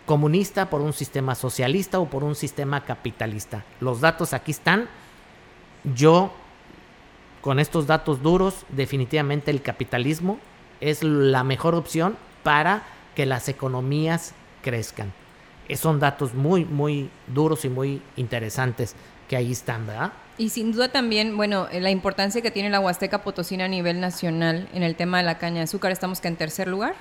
[0.06, 3.64] comunista, por un sistema socialista o por un sistema capitalista.
[3.80, 4.90] Los datos aquí están.
[5.96, 6.34] Yo,
[7.42, 10.40] con estos datos duros, definitivamente el capitalismo
[10.82, 12.84] es la mejor opción para
[13.16, 15.12] que las economías crezcan.
[15.76, 18.96] Son datos muy, muy duros y muy interesantes
[19.28, 20.12] que ahí están, ¿verdad?
[20.38, 24.00] Y sin duda también, bueno, eh, la importancia que tiene la Huasteca Potosina a nivel
[24.00, 26.96] nacional en el tema de la caña de azúcar, estamos que en tercer lugar.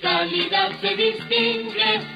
[0.00, 2.15] calidad se distingue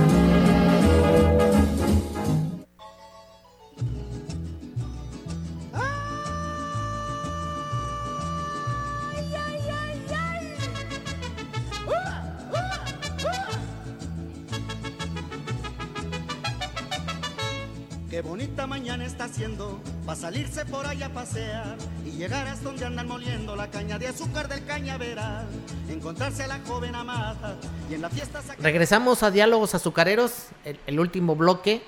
[20.21, 24.47] Salirse por allá a pasear y llegar hasta donde andan moliendo la caña de azúcar
[24.47, 25.47] del cañaveral,
[25.89, 27.57] encontrarse a la joven amada
[27.89, 30.49] y en la fiesta Regresamos a Diálogos Azucareros,
[30.85, 31.81] el, último bloque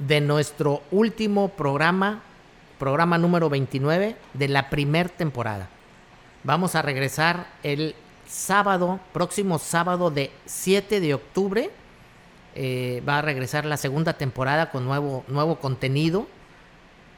[0.00, 2.22] de nuestro último programa,
[2.80, 5.68] programa número 29 de la primer temporada.
[6.42, 7.94] Vamos a regresar el
[8.26, 11.70] sábado, próximo sábado de 7 de octubre.
[12.56, 16.26] Eh, va a regresar la segunda temporada con nuevo, nuevo contenido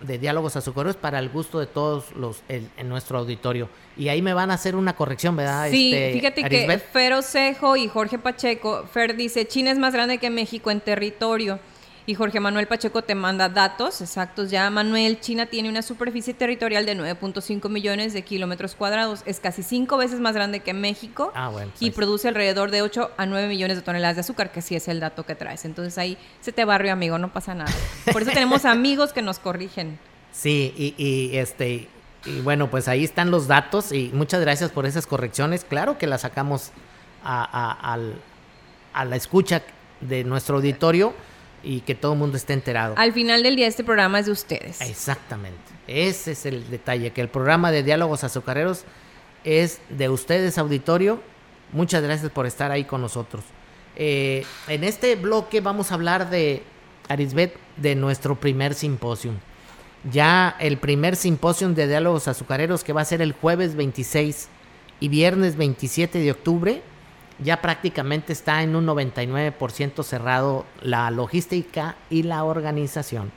[0.02, 3.68] de diálogos azucareros para el gusto de todos los en nuestro auditorio.
[3.96, 5.70] Y ahí me van a hacer una corrección, ¿verdad?
[5.70, 10.18] Sí, este, fíjate que Fer Osejo y Jorge Pacheco, Fer dice, China es más grande
[10.18, 11.58] que México en territorio.
[12.06, 14.50] Y Jorge Manuel Pacheco te manda datos exactos.
[14.50, 19.22] Ya Manuel, China tiene una superficie territorial de 9.5 millones de kilómetros cuadrados.
[19.26, 21.32] Es casi cinco veces más grande que México.
[21.34, 24.62] Ah, bueno, y produce alrededor de 8 a 9 millones de toneladas de azúcar, que
[24.62, 25.64] sí es el dato que traes.
[25.64, 27.72] Entonces ahí se te barrio, amigo, no pasa nada.
[28.12, 29.98] Por eso tenemos amigos que nos corrigen.
[30.32, 31.88] Sí, y, este
[32.24, 35.64] y bueno, pues ahí están los datos y muchas gracias por esas correcciones.
[35.64, 36.70] Claro que las sacamos
[37.22, 37.98] a,
[38.92, 39.62] a la escucha
[40.00, 41.14] de nuestro auditorio
[41.62, 42.94] y que todo el mundo esté enterado.
[42.96, 44.80] Al final del día este programa es de ustedes.
[44.80, 45.58] Exactamente.
[45.86, 48.84] Ese es el detalle, que el programa de diálogos azucareros
[49.44, 51.20] es de ustedes, auditorio.
[51.72, 53.44] Muchas gracias por estar ahí con nosotros.
[53.96, 56.62] Eh, en este bloque vamos a hablar de
[57.08, 59.32] Arisbet, de nuestro primer simposio.
[60.10, 64.48] Ya el primer simposio de diálogos azucareros que va a ser el jueves 26
[65.00, 66.82] y viernes 27 de octubre
[67.42, 73.32] ya prácticamente está en un 99% cerrado la logística y la organización.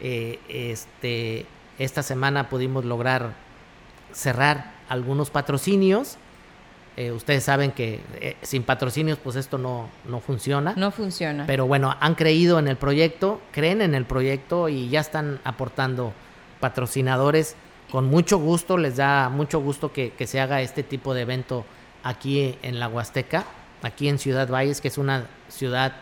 [0.00, 1.46] Eh, este,
[1.78, 3.32] esta semana pudimos lograr
[4.12, 6.18] cerrar algunos patrocinios.
[6.96, 10.74] Eh, ustedes saben que eh, sin patrocinios pues esto no, no funciona.
[10.76, 11.46] No funciona.
[11.46, 16.12] Pero bueno, han creído en el proyecto, creen en el proyecto y ya están aportando
[16.60, 17.56] patrocinadores.
[17.90, 21.64] Con mucho gusto, les da mucho gusto que, que se haga este tipo de evento
[22.08, 23.44] aquí en la Huasteca,
[23.82, 25.92] aquí en Ciudad Valles, que es una ciudad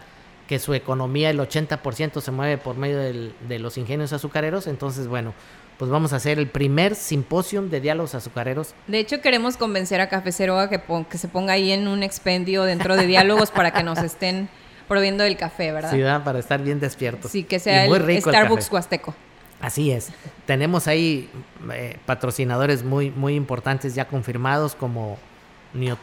[0.46, 4.68] que su economía, el 80% se mueve por medio de los ingenios azucareros.
[4.68, 5.34] Entonces, bueno,
[5.76, 8.74] pues vamos a hacer el primer simposio de diálogos azucareros.
[8.86, 10.80] De hecho, queremos convencer a Café que,
[11.10, 14.48] que se ponga ahí en un expendio dentro de diálogos para que nos estén
[14.86, 15.90] proviendo del café, ¿verdad?
[15.90, 17.32] Sí, para estar bien despiertos.
[17.32, 19.14] Sí, que sea el Starbucks Huasteco.
[19.60, 20.10] Así es.
[20.46, 21.28] Tenemos ahí
[21.72, 25.18] eh, patrocinadores muy, muy importantes ya confirmados como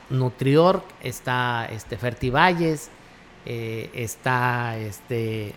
[0.09, 2.89] Nutrior, está este Fertivalles,
[3.45, 5.53] eh, está este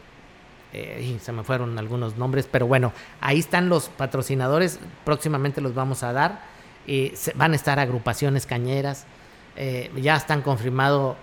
[0.72, 6.02] eh, se me fueron algunos nombres, pero bueno, ahí están los patrocinadores, próximamente los vamos
[6.02, 6.40] a dar.
[6.86, 9.06] Eh, van a estar agrupaciones cañeras,
[9.96, 11.16] ya están confirmados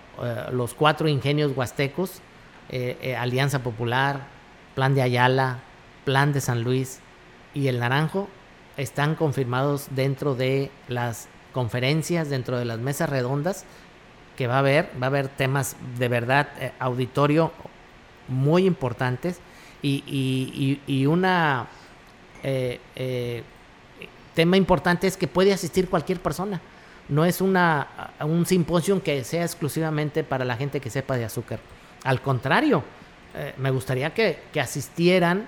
[0.50, 2.20] los cuatro ingenios huastecos,
[3.16, 4.26] Alianza Popular,
[4.74, 5.60] Plan de Ayala,
[6.04, 6.98] Plan de San Luis
[7.54, 8.28] y el Naranjo,
[8.76, 13.64] están confirmados dentro de las conferencias, dentro de las mesas redondas
[14.36, 17.52] que va a haber, va a haber temas de verdad, eh, auditorio
[18.28, 19.38] muy importantes
[19.80, 21.66] y, y, una
[22.42, 23.42] eh, eh,
[24.34, 26.60] tema importante es que puede asistir cualquier persona.
[27.08, 31.60] No es una, un simposio que sea exclusivamente para la gente que sepa de azúcar.
[32.02, 32.82] Al contrario,
[33.58, 35.46] me gustaría que, que asistieran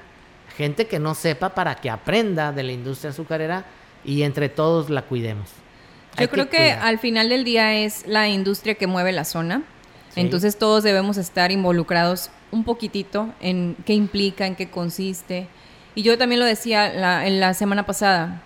[0.55, 3.65] gente que no sepa para que aprenda de la industria azucarera
[4.05, 5.51] y entre todos la cuidemos.
[6.19, 9.63] Yo creo que, al final del día es la industria que mueve la zona.
[10.15, 15.47] Entonces todos debemos estar involucrados un poquitito en qué implica, en qué consiste.
[15.95, 18.43] Y yo también lo decía en la semana pasada,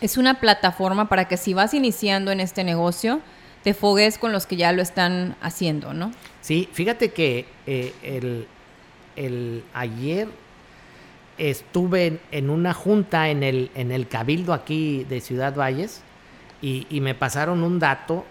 [0.00, 3.20] es una plataforma para que si vas iniciando en este negocio,
[3.62, 6.12] te fogues con los que ya lo están haciendo, ¿no?
[6.40, 8.46] Sí, fíjate que eh, el,
[9.16, 10.28] el, ayer
[11.38, 16.02] estuve en una junta en el, en el Cabildo aquí de Ciudad Valles
[16.66, 18.24] y, me pasaron un dato,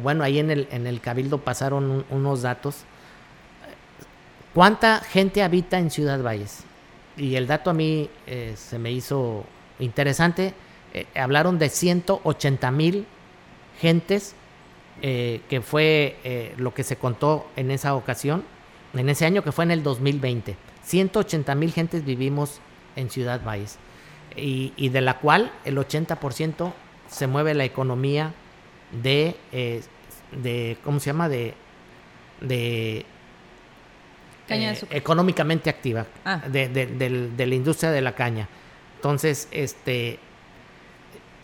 [0.00, 2.84] bueno, ahí en el, en el Cabildo pasaron unos datos.
[4.54, 6.62] ¿Cuánta gente habita en Ciudad Valles?
[7.16, 9.44] Y el dato a mí eh, se me hizo
[9.80, 10.54] interesante.
[10.94, 13.06] Eh, hablaron de 180 mil
[13.80, 14.36] gentes,
[15.02, 18.44] eh, que fue lo que se contó en esa ocasión,
[18.94, 20.56] en ese año que fue en el 2020.
[20.84, 22.60] 180 mil gentes vivimos
[22.94, 23.78] en Ciudad Valles.
[24.36, 26.72] Y, y de la cual el 80%
[27.10, 28.32] se mueve la economía
[29.02, 29.82] de, eh,
[30.32, 31.28] de ¿cómo se llama?
[31.28, 31.54] De,
[32.40, 33.04] de
[34.46, 36.42] caña eh, económicamente activa, ah.
[36.46, 38.48] de, de, la industria de la caña.
[38.96, 40.18] Entonces, este,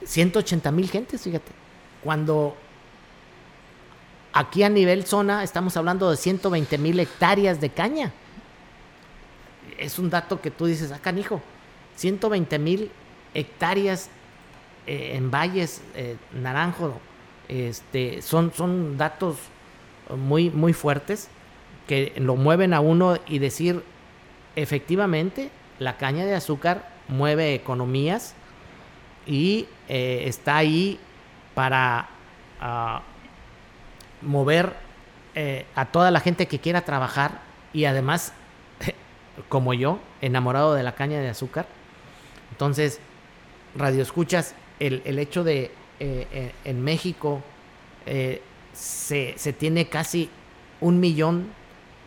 [0.04, 1.52] 180 mil gentes, fíjate,
[2.02, 2.56] cuando
[4.32, 8.12] aquí a nivel zona estamos hablando de 120 mil hectáreas de caña.
[9.78, 11.42] Es un dato que tú dices, acá, hijo,
[11.96, 12.90] 120 mil
[13.34, 14.10] hectáreas
[14.86, 17.00] eh, en Valles, eh, Naranjo,
[17.48, 19.36] este, son, son datos
[20.16, 21.28] muy, muy fuertes
[21.88, 23.82] que lo mueven a uno y decir,
[24.54, 28.34] efectivamente, la caña de azúcar mueve economías
[29.26, 31.00] y eh, está ahí
[31.54, 32.08] para
[32.60, 33.02] ah,
[34.22, 34.86] mover
[35.74, 37.42] a toda la gente que quiera trabajar
[37.74, 38.32] y además,
[39.50, 41.66] como yo, enamorado de la caña de azúcar.
[42.52, 43.00] Entonces,
[43.74, 45.70] radio escuchas, el, hecho de
[46.00, 47.42] eh, eh, en México
[48.04, 50.28] eh, se, tiene casi
[50.80, 51.48] un millón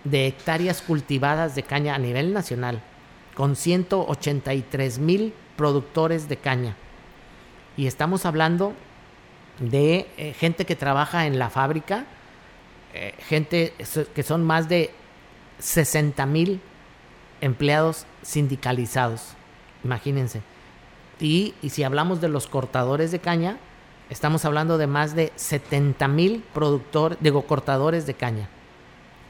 [0.03, 2.82] de hectáreas cultivadas de caña a nivel nacional,
[3.36, 6.76] con 183 mil productores de caña.
[7.76, 8.74] Y estamos hablando
[9.59, 12.05] de gente que trabaja en la fábrica,
[13.28, 13.74] gente
[14.13, 14.91] que son más de
[15.59, 16.61] 60 mil
[17.41, 19.34] empleados sindicalizados.
[19.84, 20.41] Imagínense.
[21.20, 23.57] Y, si hablamos de los cortadores de caña,
[24.09, 28.47] estamos hablando de más de 70 mil productores, digo, cortadores de caña.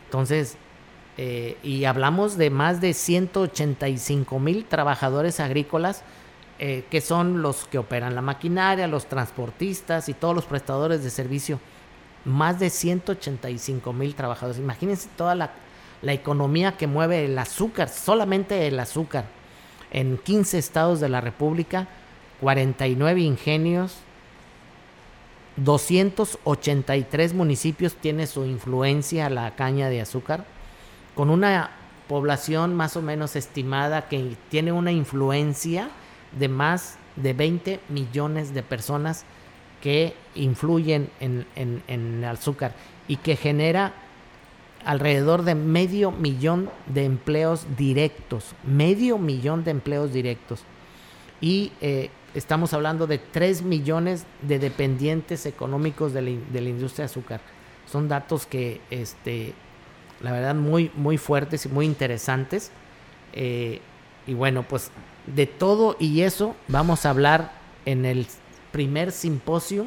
[0.06, 0.58] Entonces,
[1.18, 6.04] eh, y hablamos de más de 185 mil trabajadores agrícolas
[6.60, 11.10] eh, que son los que operan la maquinaria, los transportistas y todos los prestadores de
[11.10, 11.60] servicio.
[12.26, 14.60] Más de 185 mil trabajadores.
[14.60, 15.52] Imagínense toda la,
[16.02, 19.39] la economía que mueve el azúcar, solamente el azúcar
[19.92, 21.88] en 15 estados de la República,
[22.42, 23.98] 49 ingenios,
[25.58, 30.46] 283 municipios tiene su influencia la caña de azúcar,
[31.16, 31.72] con una
[32.08, 35.90] población más o menos estimada que tiene una influencia
[36.38, 39.26] de más de 20 millones de personas
[39.82, 42.74] que influyen en, en el azúcar
[43.08, 43.94] y que genera
[44.86, 50.64] alrededor de medio millón de empleos directos, medio millón de empleos directos.
[51.42, 57.42] Y eh, estamos hablando de 3 millones de dependientes económicos de la, industria de azúcar.
[57.90, 59.54] Son datos que, este,
[60.22, 62.72] la verdad, muy, fuertes y muy interesantes.
[63.34, 63.82] Eh,
[64.28, 64.92] y bueno, pues
[65.28, 67.52] de todo y eso vamos a hablar
[67.86, 68.28] en el
[68.72, 69.86] primer simposio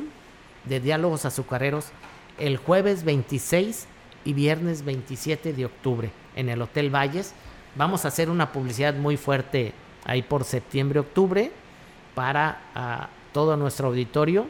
[0.64, 1.86] de diálogos azucareros
[2.38, 3.86] el jueves 26
[4.24, 7.34] y viernes 27 de octubre en el Hotel Valles.
[7.74, 9.72] Vamos a hacer una publicidad muy fuerte
[10.04, 11.52] ahí por septiembre-octubre
[12.14, 14.46] para ah, todo nuestro auditorio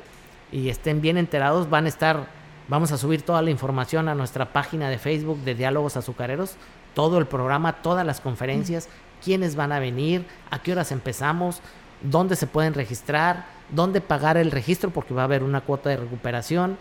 [0.51, 1.71] y estén bien enterados.
[1.71, 2.27] Van a estar,
[2.69, 6.57] vamos a subir toda la información a nuestra página de Facebook de Diálogos Azucareros,
[6.95, 8.89] todo el programa, todas las conferencias,
[9.25, 11.61] quiénes van a venir, a qué horas empezamos,
[12.03, 15.97] dónde se pueden registrar, dónde pagar el registro porque va a haber una cuota de
[15.97, 16.77] recuperación.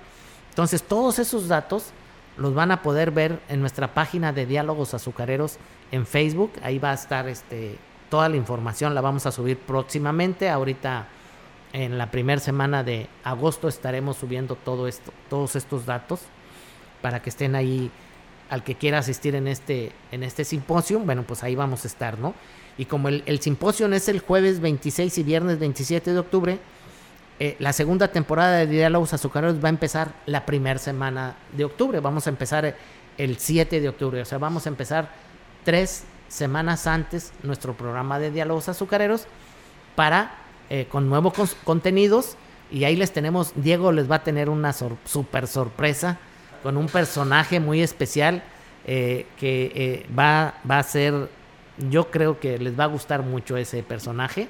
[0.49, 1.93] Entonces, todos esos datos
[2.41, 5.57] los van a poder ver en nuestra página de Diálogos Azucareros
[5.91, 6.51] en Facebook.
[6.63, 7.77] Ahí va a estar este,
[8.09, 10.49] toda la información, la vamos a subir próximamente.
[10.49, 11.07] Ahorita
[11.73, 16.21] en la primera semana de agosto estaremos subiendo todo esto, todos estos datos.
[17.01, 17.89] para que estén ahí
[18.51, 22.19] al que quiera asistir en este, en este simposio, bueno, pues ahí vamos a estar,
[22.19, 22.35] ¿no?
[22.77, 26.59] Y como el, el simposio es el jueves 26 y viernes 27 de octubre,
[27.43, 31.99] eh, la segunda temporada de Diálogos Azucareros va a empezar la primera semana de octubre.
[31.99, 32.75] Vamos a empezar
[33.17, 34.21] el 7 de octubre.
[34.21, 35.09] O sea, vamos a empezar
[35.63, 39.25] tres semanas antes nuestro programa de Diálogos Azucareros
[39.95, 40.35] para
[40.69, 42.37] eh, con nuevos contenidos.
[42.69, 46.19] Y ahí les tenemos, Diego les va a tener una super sorpresa
[46.61, 48.43] con un personaje muy especial
[48.85, 51.27] eh, que va, va a ser,
[51.89, 54.47] yo creo que les va a gustar mucho ese personaje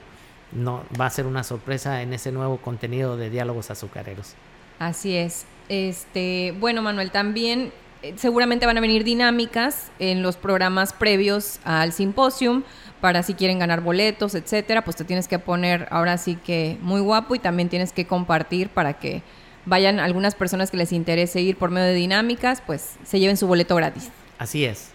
[0.51, 4.33] no va a ser una sorpresa en ese nuevo contenido de diálogos azucareros.
[4.79, 5.45] Así es.
[5.69, 7.71] Este, bueno, Manuel, también
[8.01, 12.63] eh, seguramente van a venir dinámicas en los programas previos al simposium
[12.99, 17.01] para si quieren ganar boletos, etcétera, pues te tienes que poner ahora sí que muy
[17.01, 19.23] guapo y también tienes que compartir para que
[19.65, 23.47] vayan algunas personas que les interese ir por medio de dinámicas, pues se lleven su
[23.47, 24.09] boleto gratis.
[24.37, 24.89] Así es.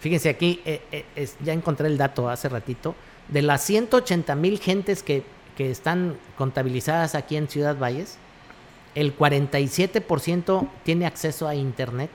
[0.00, 2.94] Fíjense aquí, eh, eh, ya encontré el dato hace ratito
[3.28, 5.24] de las 180 mil gentes que,
[5.58, 8.18] están contabilizadas aquí en Ciudad Valles,
[8.96, 12.10] el 47% tiene acceso a Internet,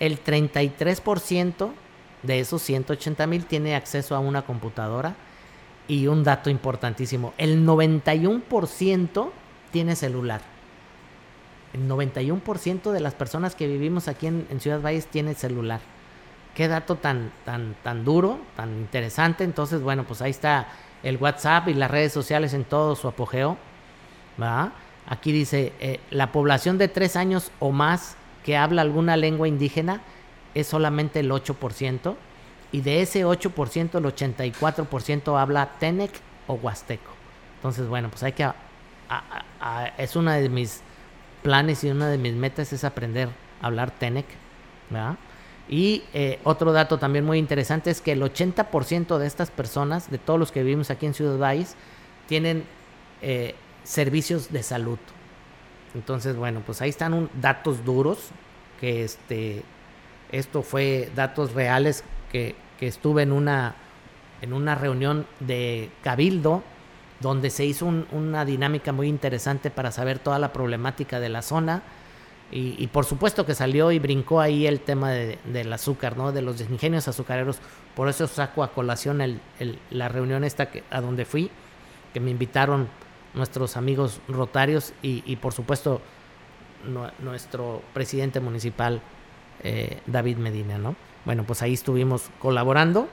[0.00, 1.70] el 33%
[2.24, 5.14] de esos 180 mil tiene acceso a una computadora.
[5.86, 9.30] Y un dato importantísimo, el 91%
[9.70, 10.40] tiene celular.
[11.72, 15.80] El 91% de las personas que vivimos aquí en, en Ciudad Valles tiene celular
[16.54, 19.44] qué dato tan, tan, tan duro, tan interesante.
[19.44, 20.68] Entonces, bueno, pues ahí está
[21.02, 23.56] el WhatsApp y las redes sociales en todo su apogeo.
[25.06, 30.00] Aquí dice, eh, la población de tres años o más que habla alguna lengua indígena
[30.54, 32.16] es solamente el 8%,
[32.72, 36.12] y de ese 8%, el 84% habla Tenec
[36.46, 37.10] o Huasteco.
[37.56, 38.48] Entonces, bueno, pues hay que...
[39.98, 40.80] es una de mis
[41.42, 43.28] planes y una de mis metas es aprender
[43.60, 44.26] a hablar Tenec,
[44.88, 45.16] ¿verdad?
[45.70, 50.18] Y eh, otro dato también muy interesante es que el 80% de estas personas, de
[50.18, 51.76] todos los que vivimos aquí en Ciudad Valles,
[52.26, 52.64] tienen
[53.22, 53.54] eh,
[53.84, 54.98] servicios de salud.
[55.94, 58.30] Entonces, bueno, pues ahí están un, datos duros,
[58.80, 59.62] que este,
[60.32, 62.02] esto fue datos reales
[62.32, 63.76] que, que estuve en una,
[64.42, 66.64] en una reunión de Cabildo,
[67.20, 71.82] donde se hizo una dinámica muy interesante para saber toda la problemática de la zona
[72.52, 76.32] y, por supuesto que salió y brincó ahí el tema del azúcar, ¿no?
[76.32, 77.58] De los ingenios azucareros.
[77.94, 79.40] Por eso saco a colación el,
[79.90, 81.50] la reunión esta que, a donde fui,
[82.12, 82.88] que me invitaron
[83.34, 86.00] nuestros amigos rotarios y, por supuesto
[87.20, 89.00] nuestro presidente municipal
[89.62, 90.96] eh, David Medina, ¿no?
[91.24, 93.08] Bueno, pues ahí estuvimos colaborando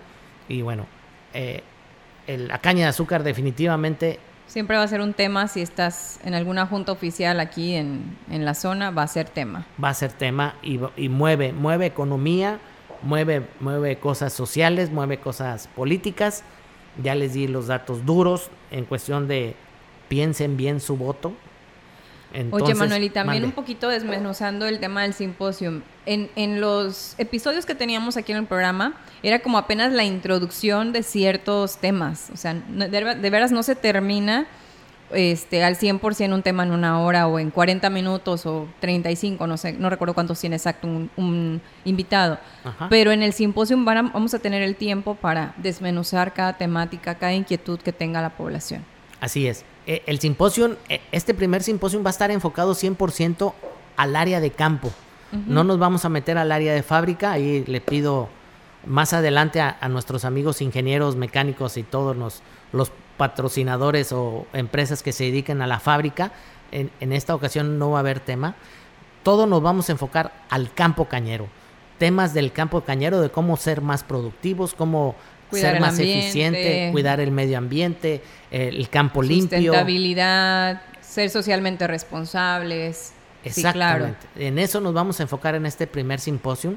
[0.48, 0.88] y bueno,
[1.34, 1.62] eh,
[2.26, 6.66] la caña de azúcar definitivamente Siempre va a ser un tema, si estás en alguna
[6.66, 9.66] junta oficial aquí en, la zona, va a ser tema.
[9.84, 12.60] Va a ser tema y, y, mueve, mueve economía,
[13.04, 16.43] mueve, mueve cosas sociales, mueve cosas políticas.
[17.04, 19.56] Ya les di los datos duros en cuestión de
[20.08, 21.34] piensen bien su voto,
[22.51, 25.82] Oye, Manuel, y también un poquito desmenuzando el tema del simposio.
[26.05, 30.91] En, en, los episodios que teníamos aquí en el programa, era como apenas la introducción
[30.91, 32.30] de ciertos temas.
[32.34, 34.47] O sea, de, veras no se termina
[35.11, 39.57] este, al 100% un tema en una hora o en 40 minutos o 35, no
[39.57, 42.39] sé, no recuerdo cuántos tiene exacto un, invitado.
[42.89, 47.80] Pero en el simposio vamos a tener el tiempo para desmenuzar cada temática, cada inquietud
[47.80, 48.84] que tenga la población.
[49.19, 49.65] Así es.
[49.88, 53.54] Eh, el simposio, eh, este primer simposio va a estar enfocado 100%
[53.96, 54.92] al área de campo.
[55.46, 57.34] No nos vamos a meter al área de fábrica.
[57.34, 58.30] Ahí le pido
[58.86, 65.24] más adelante a, nuestros amigos ingenieros, mecánicos y todos los, patrocinadores o empresas que se
[65.24, 66.32] dediquen a la fábrica.
[66.72, 68.56] En, en, esta ocasión no va a haber tema.
[69.24, 71.48] Todo nos vamos a enfocar al campo cañero.
[71.98, 75.16] Temas del campo cañero, de cómo ser más productivos, cómo
[75.52, 78.22] ser más eficiente, cuidar el medio ambiente,
[78.52, 79.58] el campo limpio.
[79.58, 83.14] Sustentabilidad, ser socialmente responsables.
[83.43, 84.28] Exactamente.
[84.36, 86.76] En eso nos vamos a enfocar en este primer simposio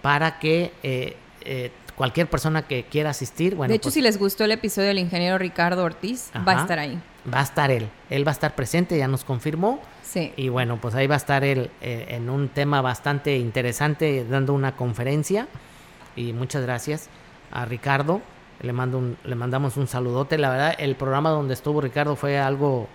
[0.00, 3.54] para que eh, eh, cualquier persona que quiera asistir.
[3.54, 6.60] Bueno, de hecho, pues si les gustó el episodio del ingeniero Ricardo Ortiz, va a
[6.62, 7.00] estar ahí.
[7.32, 7.88] Va a estar él.
[8.10, 9.80] Él va a estar presente, ya nos confirmó.
[10.02, 10.32] Sí.
[10.36, 14.52] Y bueno, pues ahí va a estar él eh, en un tema bastante interesante, dando
[14.52, 15.48] una conferencia.
[16.16, 17.08] Y muchas gracias
[17.54, 18.20] a Ricardo.
[18.60, 20.36] Le, mando un, le mandamos un saludote.
[20.36, 22.88] La verdad, el programa donde estuvo Ricardo fue algo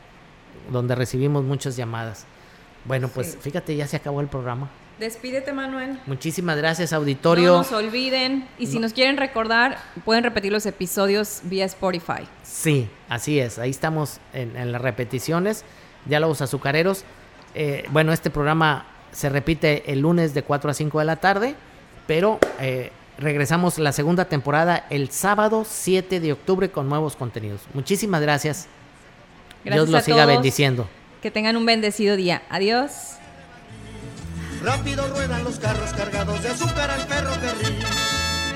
[0.72, 2.26] donde recibimos muchas llamadas.
[2.86, 4.70] Bueno, pues fíjate, ya se acabó el programa.
[5.00, 5.98] Despídete, Manuel.
[6.06, 7.52] Muchísimas gracias, auditorio.
[7.52, 8.48] No nos olviden.
[8.58, 12.28] Y si nos quieren recordar, pueden repetir los episodios vía Spotify.
[12.44, 13.60] Sí, así es.
[13.60, 15.64] Ahí estamos en, las repeticiones.
[16.06, 17.06] Diálogos azucareros.
[17.56, 21.56] Eh, bueno, este programa se repite el lunes de 4 a 5 de la tarde,
[22.06, 27.62] pero eh, regresamos la segunda temporada el sábado 7 de octubre con nuevos contenidos.
[27.74, 28.68] Muchísimas gracias.
[29.64, 30.36] Gracias Dios los siga todos.
[30.36, 30.90] bendiciendo.
[31.22, 32.42] Que tengan un bendecido día.
[32.50, 33.16] Adiós.
[34.64, 37.80] Rápido ruedan los carros cargados de azúcar al ferrocarril.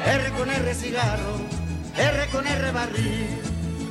[0.05, 1.37] R con R cigarro,
[1.97, 3.52] R con R barril.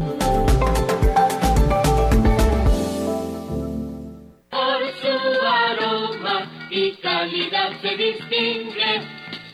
[4.50, 9.15] Por su aroma y calidad se distingue.